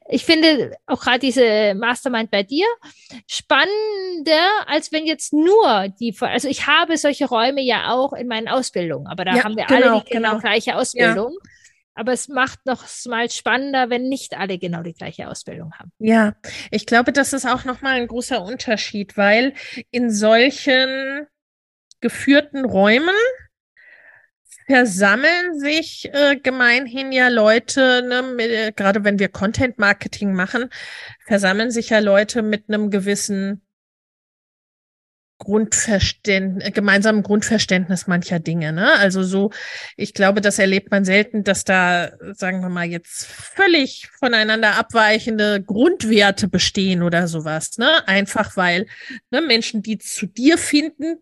[0.08, 2.68] ich finde auch gerade diese Mastermind bei dir
[3.28, 8.48] spannender, als wenn jetzt nur die, also ich habe solche Räume ja auch in meinen
[8.48, 10.38] Ausbildungen, aber da ja, haben wir genau, alle die genau.
[10.38, 11.36] gleiche Ausbildung.
[11.96, 15.92] Aber es macht noch mal spannender, wenn nicht alle genau die gleiche Ausbildung haben.
[15.98, 16.36] Ja,
[16.70, 19.54] ich glaube, das ist auch noch mal ein großer Unterschied, weil
[19.92, 21.26] in solchen
[22.02, 23.16] geführten Räumen
[24.68, 30.70] versammeln sich äh, gemeinhin ja Leute, ne, äh, gerade wenn wir Content Marketing machen,
[31.26, 33.65] versammeln sich ja Leute mit einem gewissen
[35.38, 38.72] Grundverständnis, gemeinsamen Grundverständnis mancher Dinge.
[38.72, 38.94] Ne?
[38.94, 39.52] Also so,
[39.98, 45.62] ich glaube, das erlebt man selten, dass da, sagen wir mal, jetzt völlig voneinander abweichende
[45.62, 47.78] Grundwerte bestehen oder sowas.
[47.78, 48.08] Ne?
[48.08, 48.88] Einfach weil
[49.30, 51.18] ne, Menschen, die zu dir finden,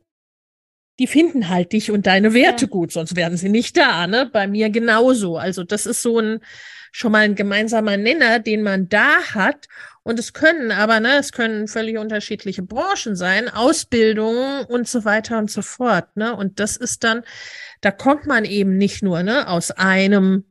[1.00, 2.70] die finden halt dich und deine Werte ja.
[2.70, 4.30] gut, sonst wären sie nicht da, ne?
[4.32, 5.38] Bei mir genauso.
[5.38, 6.40] Also das ist so ein
[6.92, 9.68] schon mal ein gemeinsamer Nenner, den man da hat.
[10.04, 15.38] Und es können aber, ne, es können völlig unterschiedliche Branchen sein, Ausbildungen und so weiter
[15.38, 16.36] und so fort, ne?
[16.36, 17.24] Und das ist dann,
[17.80, 20.44] da kommt man eben nicht nur, ne, aus einem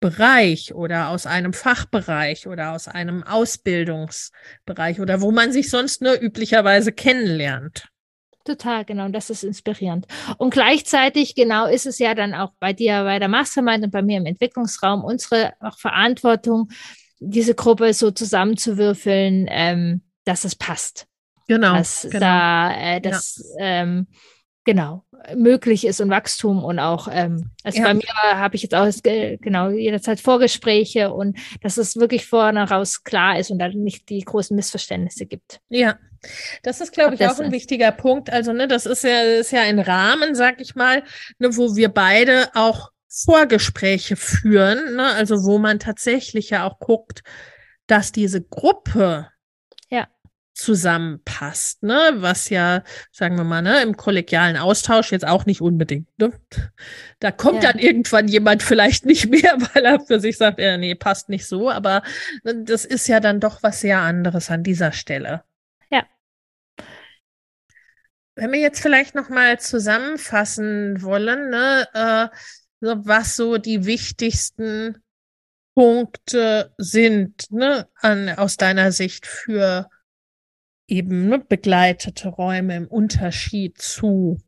[0.00, 6.20] Bereich oder aus einem Fachbereich oder aus einem Ausbildungsbereich oder wo man sich sonst nur
[6.20, 7.88] üblicherweise kennenlernt.
[8.44, 9.08] Total, genau.
[9.08, 10.06] Das ist inspirierend.
[10.36, 14.02] Und gleichzeitig, genau, ist es ja dann auch bei dir bei der Mastermind und bei
[14.02, 16.68] mir im Entwicklungsraum unsere Verantwortung,
[17.20, 21.06] diese Gruppe so zusammenzuwürfeln, ähm, dass es passt.
[21.48, 21.76] Genau.
[21.76, 22.20] Dass genau.
[22.20, 23.64] da, äh, das, ja.
[23.64, 24.06] ähm,
[24.64, 25.04] genau,
[25.36, 27.84] möglich ist und Wachstum und auch, ähm, also ja.
[27.84, 33.04] bei mir habe ich jetzt auch genau jederzeit Vorgespräche und dass es wirklich vorne raus
[33.04, 35.60] klar ist und da nicht die großen Missverständnisse gibt.
[35.68, 35.98] Ja,
[36.62, 38.30] das ist, glaube ich, auch ein wichtiger Punkt.
[38.30, 41.02] Also, ne, das ist ja, ist ja ein Rahmen, sag ich mal,
[41.38, 47.22] ne, wo wir beide auch Vorgespräche führen, ne, also wo man tatsächlich ja auch guckt,
[47.86, 49.28] dass diese Gruppe
[49.88, 50.08] ja.
[50.52, 56.08] zusammenpasst, ne, was ja, sagen wir mal, ne, im kollegialen Austausch jetzt auch nicht unbedingt,
[56.18, 56.32] ne.
[57.20, 57.72] Da kommt ja.
[57.72, 61.46] dann irgendwann jemand vielleicht nicht mehr, weil er für sich sagt, ja, nee, passt nicht
[61.46, 62.02] so, aber
[62.42, 65.44] ne, das ist ja dann doch was sehr anderes an dieser Stelle.
[68.36, 72.36] Wenn wir jetzt vielleicht noch mal zusammenfassen wollen, ne, äh,
[72.84, 75.02] was so die wichtigsten
[75.74, 79.88] Punkte sind, ne, an, aus deiner Sicht für
[80.86, 84.40] eben ne, begleitete Räume im Unterschied zu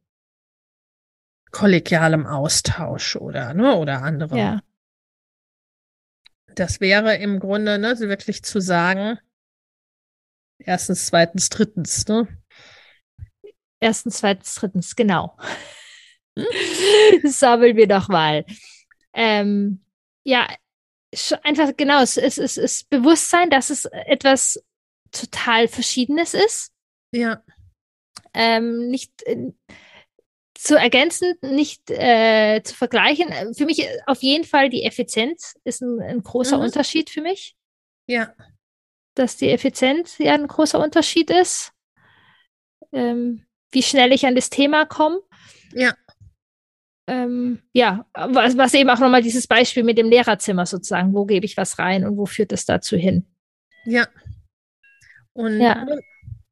[1.51, 4.39] kollegialem Austausch oder ne, oder anderem.
[4.39, 4.61] Ja.
[6.55, 9.19] Das wäre im Grunde ne, wirklich zu sagen,
[10.59, 12.29] erstens, zweitens, drittens, ne?
[13.81, 15.37] Erstens, zweitens, drittens, genau.
[17.25, 18.45] Sammeln wir doch mal.
[19.15, 19.81] Ähm,
[20.25, 20.47] ja,
[21.43, 24.63] einfach genau, es ist, es ist Bewusstsein, dass es etwas
[25.13, 26.73] total Verschiedenes ist.
[27.13, 27.43] Ja.
[28.35, 29.53] Ähm, nicht äh,
[30.55, 33.29] zu ergänzen, nicht äh, zu vergleichen.
[33.55, 36.65] Für mich auf jeden Fall die Effizienz ist ein, ein großer mhm.
[36.65, 37.57] Unterschied für mich.
[38.07, 38.35] Ja.
[39.15, 41.73] Dass die Effizienz ja ein großer Unterschied ist.
[42.93, 45.21] Ähm, wie schnell ich an das Thema komme.
[45.73, 45.95] Ja.
[47.09, 51.47] Ähm, ja, was, was eben auch nochmal dieses Beispiel mit dem Lehrerzimmer sozusagen, wo gebe
[51.47, 53.27] ich was rein und wo führt es dazu hin?
[53.85, 54.09] Ja.
[55.33, 55.87] Und, ja.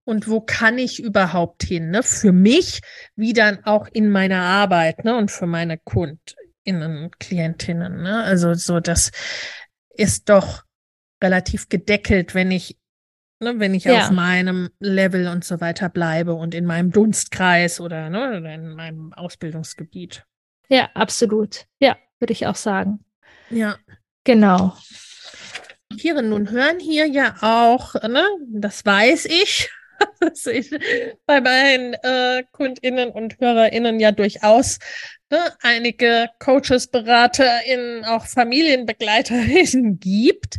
[0.05, 1.91] und wo kann ich überhaupt hin?
[1.91, 2.03] Ne?
[2.03, 2.81] Für mich,
[3.17, 5.17] wie dann auch in meiner Arbeit ne?
[5.17, 8.03] und für meine KundInnen, Klientinnen.
[8.03, 8.23] Ne?
[8.23, 9.11] Also so, das
[9.91, 10.63] ist doch
[11.23, 12.79] relativ gedeckelt, wenn ich
[13.41, 14.05] ne, wenn ich ja.
[14.05, 19.13] auf meinem Level und so weiter bleibe und in meinem Dunstkreis oder, ne, in meinem
[19.13, 20.25] Ausbildungsgebiet.
[20.69, 21.67] Ja, absolut.
[21.79, 23.05] Ja, würde ich auch sagen.
[23.51, 23.77] Ja.
[24.25, 24.75] Genau.
[25.99, 29.71] Tiere nun hören hier ja auch, ne, das weiß ich,
[30.21, 30.71] dass ich
[31.27, 34.79] bei meinen äh, KundInnen und HörerInnen ja durchaus
[35.31, 40.59] ne, einige Coaches, BeraterInnen, auch FamilienbegleiterInnen gibt.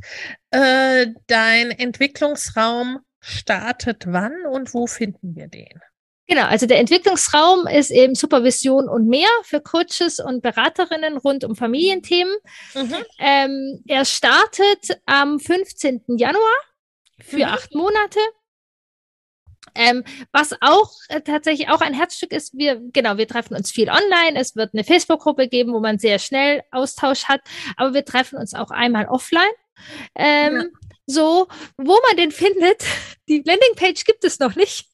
[0.51, 5.81] Äh, dein Entwicklungsraum startet wann und wo finden wir den?
[6.27, 11.55] Genau, also der Entwicklungsraum ist eben Supervision und mehr für Coaches und Beraterinnen rund um
[11.55, 12.35] Familienthemen.
[12.73, 12.95] Mhm.
[13.19, 16.03] Ähm, er startet am 15.
[16.17, 16.57] Januar
[17.21, 17.43] für mhm.
[17.43, 18.19] acht Monate.
[19.75, 23.89] Ähm, was auch äh, tatsächlich auch ein Herzstück ist, wir, genau, wir treffen uns viel
[23.89, 24.39] online.
[24.39, 27.41] Es wird eine Facebook-Gruppe geben, wo man sehr schnell Austausch hat,
[27.75, 29.43] aber wir treffen uns auch einmal offline.
[30.15, 30.63] Ähm, ja.
[31.07, 31.47] So,
[31.77, 32.83] wo man den findet,
[33.27, 34.87] die Landingpage gibt es noch nicht.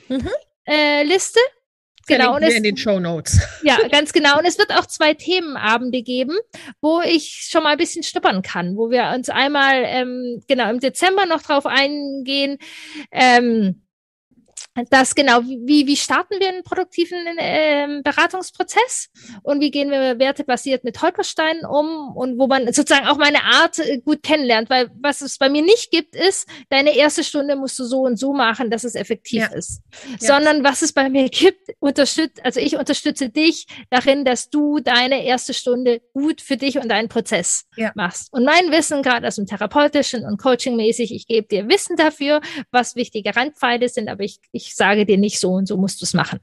[0.08, 0.30] Mhm.
[0.66, 1.40] Äh, Liste.
[2.06, 3.40] Genau, und es, in den Show Notes.
[3.62, 4.38] Ja, ganz genau.
[4.38, 6.36] Und es wird auch zwei Themenabende geben,
[6.80, 10.80] wo ich schon mal ein bisschen schnuppern kann, wo wir uns einmal ähm, genau im
[10.80, 12.58] Dezember noch drauf eingehen.
[13.10, 13.81] Ähm,
[14.88, 19.10] das genau, wie, wie starten wir einen produktiven äh, Beratungsprozess
[19.42, 23.78] und wie gehen wir wertebasiert mit Holpersteinen um und wo man sozusagen auch meine Art
[23.78, 27.78] äh, gut kennenlernt, weil was es bei mir nicht gibt, ist, deine erste Stunde musst
[27.78, 29.54] du so und so machen, dass es effektiv ja.
[29.54, 29.82] ist,
[30.20, 30.34] ja.
[30.34, 35.24] sondern was es bei mir gibt, unterstützt, also ich unterstütze dich darin, dass du deine
[35.24, 37.92] erste Stunde gut für dich und deinen Prozess ja.
[37.94, 38.32] machst.
[38.32, 42.96] Und mein Wissen, gerade aus dem therapeutischen und coachingmäßig, ich gebe dir Wissen dafür, was
[42.96, 46.04] wichtige Randpfeile sind, aber ich, ich ich sage dir nicht so und so musst du
[46.04, 46.40] es machen.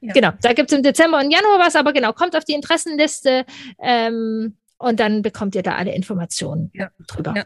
[0.00, 0.12] Ja.
[0.12, 3.44] Genau, da gibt es im Dezember und Januar was, aber genau, kommt auf die Interessenliste
[3.80, 6.90] ähm, und dann bekommt ihr da alle Informationen ja.
[7.06, 7.34] drüber.
[7.36, 7.44] Ja.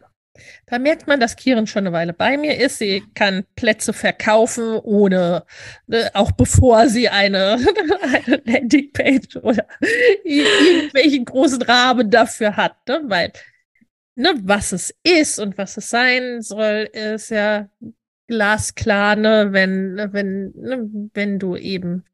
[0.67, 2.79] Da merkt man, dass Kieren schon eine Weile bei mir ist.
[2.79, 5.45] Sie kann Plätze verkaufen, ohne,
[5.87, 7.59] ne, auch bevor sie eine,
[8.03, 9.67] eine Landingpage oder
[10.25, 13.01] irgendwelchen großen Rahmen dafür hat, ne?
[13.05, 13.33] weil
[14.15, 17.69] ne, was es ist und was es sein soll, ist ja
[18.27, 22.05] glasklar, ne, wenn, ne, wenn, ne, wenn du eben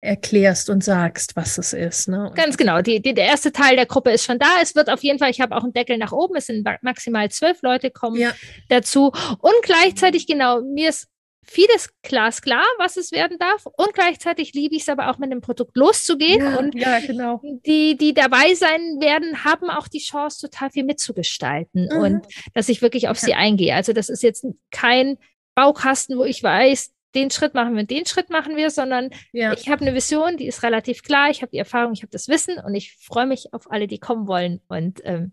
[0.00, 2.08] erklärst und sagst, was es ist.
[2.08, 2.32] Ne?
[2.34, 2.80] Ganz genau.
[2.80, 4.46] Die, die, der erste Teil der Gruppe ist schon da.
[4.62, 7.30] Es wird auf jeden Fall, ich habe auch einen Deckel nach oben, es sind maximal
[7.30, 8.32] zwölf Leute kommen ja.
[8.68, 9.12] dazu.
[9.40, 11.08] Und gleichzeitig, genau, mir ist
[11.42, 13.66] vieles glasklar, was es werden darf.
[13.66, 16.40] Und gleichzeitig liebe ich es aber auch mit dem Produkt loszugehen.
[16.40, 17.40] Ja, und ja, genau.
[17.66, 22.00] die, die dabei sein werden, haben auch die Chance, total viel mitzugestalten mhm.
[22.00, 23.26] und dass ich wirklich auf ja.
[23.26, 23.74] sie eingehe.
[23.74, 25.18] Also das ist jetzt kein
[25.54, 29.52] Baukasten, wo ich weiß, den Schritt machen wir, den Schritt machen wir, sondern ja.
[29.52, 32.28] ich habe eine Vision, die ist relativ klar, ich habe die Erfahrung, ich habe das
[32.28, 35.32] Wissen und ich freue mich auf alle, die kommen wollen und ähm,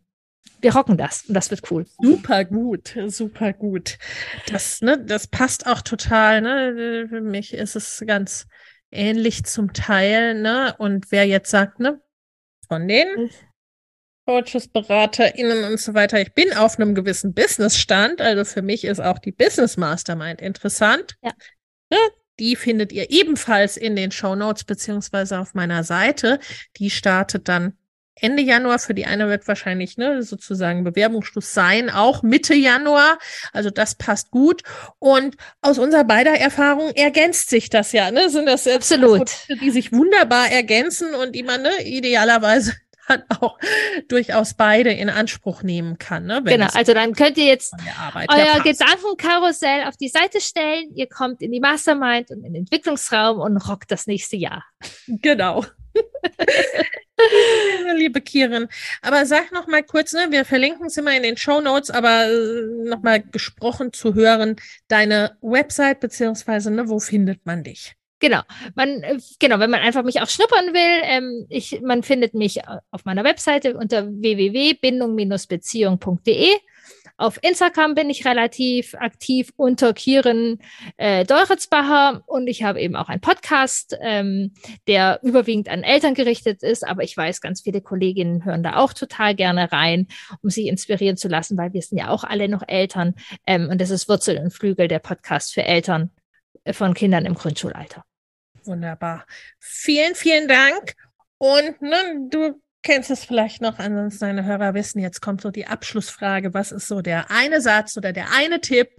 [0.61, 1.85] wir rocken das und das wird cool.
[2.01, 3.97] Super gut, super gut.
[4.49, 6.41] Das, ne, das passt auch total.
[6.41, 7.07] Ne?
[7.09, 8.47] Für mich ist es ganz
[8.89, 10.41] ähnlich zum Teil.
[10.41, 10.73] Ne?
[10.79, 12.01] Und wer jetzt sagt, ne,
[12.67, 13.29] von den
[14.27, 18.99] Coaches, BeraterInnen und so weiter, ich bin auf einem gewissen Businessstand, also für mich ist
[18.99, 21.15] auch die Business Mastermind interessant.
[21.23, 21.31] Ja.
[21.89, 21.97] Ne?
[22.37, 26.39] Die findet ihr ebenfalls in den Show Notes beziehungsweise auf meiner Seite.
[26.75, 27.77] Die startet dann
[28.19, 28.79] Ende Januar.
[28.79, 33.17] Für die eine wird wahrscheinlich ne, sozusagen Bewerbungsschluss sein, auch Mitte Januar.
[33.53, 34.61] Also das passt gut.
[34.99, 38.11] Und aus unserer beider Erfahrung ergänzt sich das ja.
[38.11, 38.29] Ne?
[38.29, 39.17] Sind das Absolut.
[39.17, 42.73] Produkte, die sich wunderbar ergänzen und die man ne, idealerweise
[43.07, 43.57] dann auch
[44.07, 46.25] durchaus beide in Anspruch nehmen kann.
[46.25, 47.73] Ne, genau, also dann könnt ihr jetzt
[48.27, 53.39] euer Gedankenkarussell auf die Seite stellen, ihr kommt in die Mastermind und in den Entwicklungsraum
[53.39, 54.65] und rockt das nächste Jahr.
[55.07, 55.63] Genau.
[57.95, 58.67] Liebe Kirin,
[59.01, 62.27] aber sag noch mal kurz, ne, wir verlinken es immer in den Show Notes, aber
[62.27, 67.95] äh, noch mal gesprochen zu hören, deine Website beziehungsweise ne, wo findet man dich?
[68.19, 68.41] Genau,
[68.75, 72.57] man, äh, genau, wenn man einfach mich auch schnuppern will, ähm, ich, man findet mich
[72.57, 76.49] äh, auf meiner Webseite unter www.bindung-beziehung.de.
[77.19, 80.59] Auf Instagram bin ich relativ aktiv unter Kieren
[80.97, 84.53] äh, Deuritzbacher und ich habe eben auch einen Podcast, ähm,
[84.87, 88.93] der überwiegend an Eltern gerichtet ist, aber ich weiß, ganz viele Kolleginnen hören da auch
[88.93, 90.07] total gerne rein,
[90.43, 93.15] um sich inspirieren zu lassen, weil wir sind ja auch alle noch Eltern
[93.47, 96.11] ähm, und das ist Wurzel und Flügel der Podcast für Eltern
[96.65, 98.03] äh, von Kindern im Grundschulalter.
[98.67, 99.25] Wunderbar.
[99.59, 100.93] Vielen, vielen Dank.
[101.37, 105.67] Und ne, du kennst es vielleicht noch, ansonsten deine Hörer wissen, jetzt kommt so die
[105.67, 106.53] Abschlussfrage.
[106.53, 108.89] Was ist so der eine Satz oder der eine Tipp,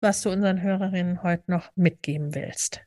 [0.00, 2.80] was du unseren Hörerinnen heute noch mitgeben willst?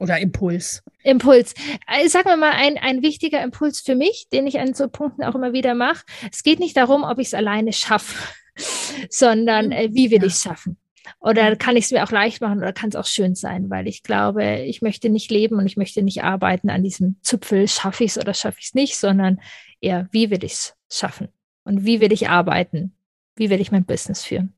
[0.00, 0.82] Oder Impuls?
[1.04, 1.54] Impuls.
[1.86, 5.22] Äh, sagen wir mal, ein, ein wichtiger Impuls für mich, den ich an so Punkten
[5.22, 6.04] auch immer wieder mache.
[6.32, 8.18] Es geht nicht darum, ob ich es alleine schaffe,
[9.10, 10.26] sondern äh, wie will ja.
[10.26, 10.76] ich es schaffen.
[11.20, 11.58] Oder mhm.
[11.58, 14.02] kann ich es mir auch leicht machen oder kann es auch schön sein, weil ich
[14.02, 18.12] glaube, ich möchte nicht leben und ich möchte nicht arbeiten an diesem Zipfel, schaffe ich
[18.12, 19.40] es oder schaffe ich es nicht, sondern
[19.80, 21.28] eher, wie will ich es schaffen?
[21.64, 22.94] Und wie will ich arbeiten?
[23.36, 24.54] Wie will ich mein Business führen?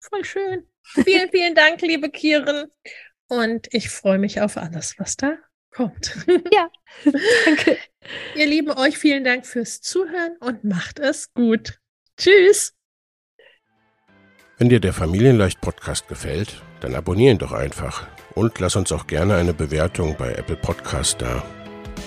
[0.00, 0.66] Voll schön.
[0.82, 2.68] Vielen, vielen Dank, liebe Kieren.
[3.28, 5.36] Und ich freue mich auf alles, was da
[5.70, 6.16] kommt.
[6.52, 6.70] Ja,
[7.44, 7.78] danke.
[8.34, 11.78] Ihr Lieben, euch vielen Dank fürs Zuhören und macht es gut.
[12.16, 12.74] Tschüss.
[14.60, 19.06] Wenn dir der Familienleicht Podcast gefällt, dann abonnier ihn doch einfach und lass uns auch
[19.06, 21.42] gerne eine Bewertung bei Apple Podcast da.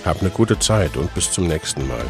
[0.04, 2.04] Hab eine gute Zeit und bis zum nächsten Mal.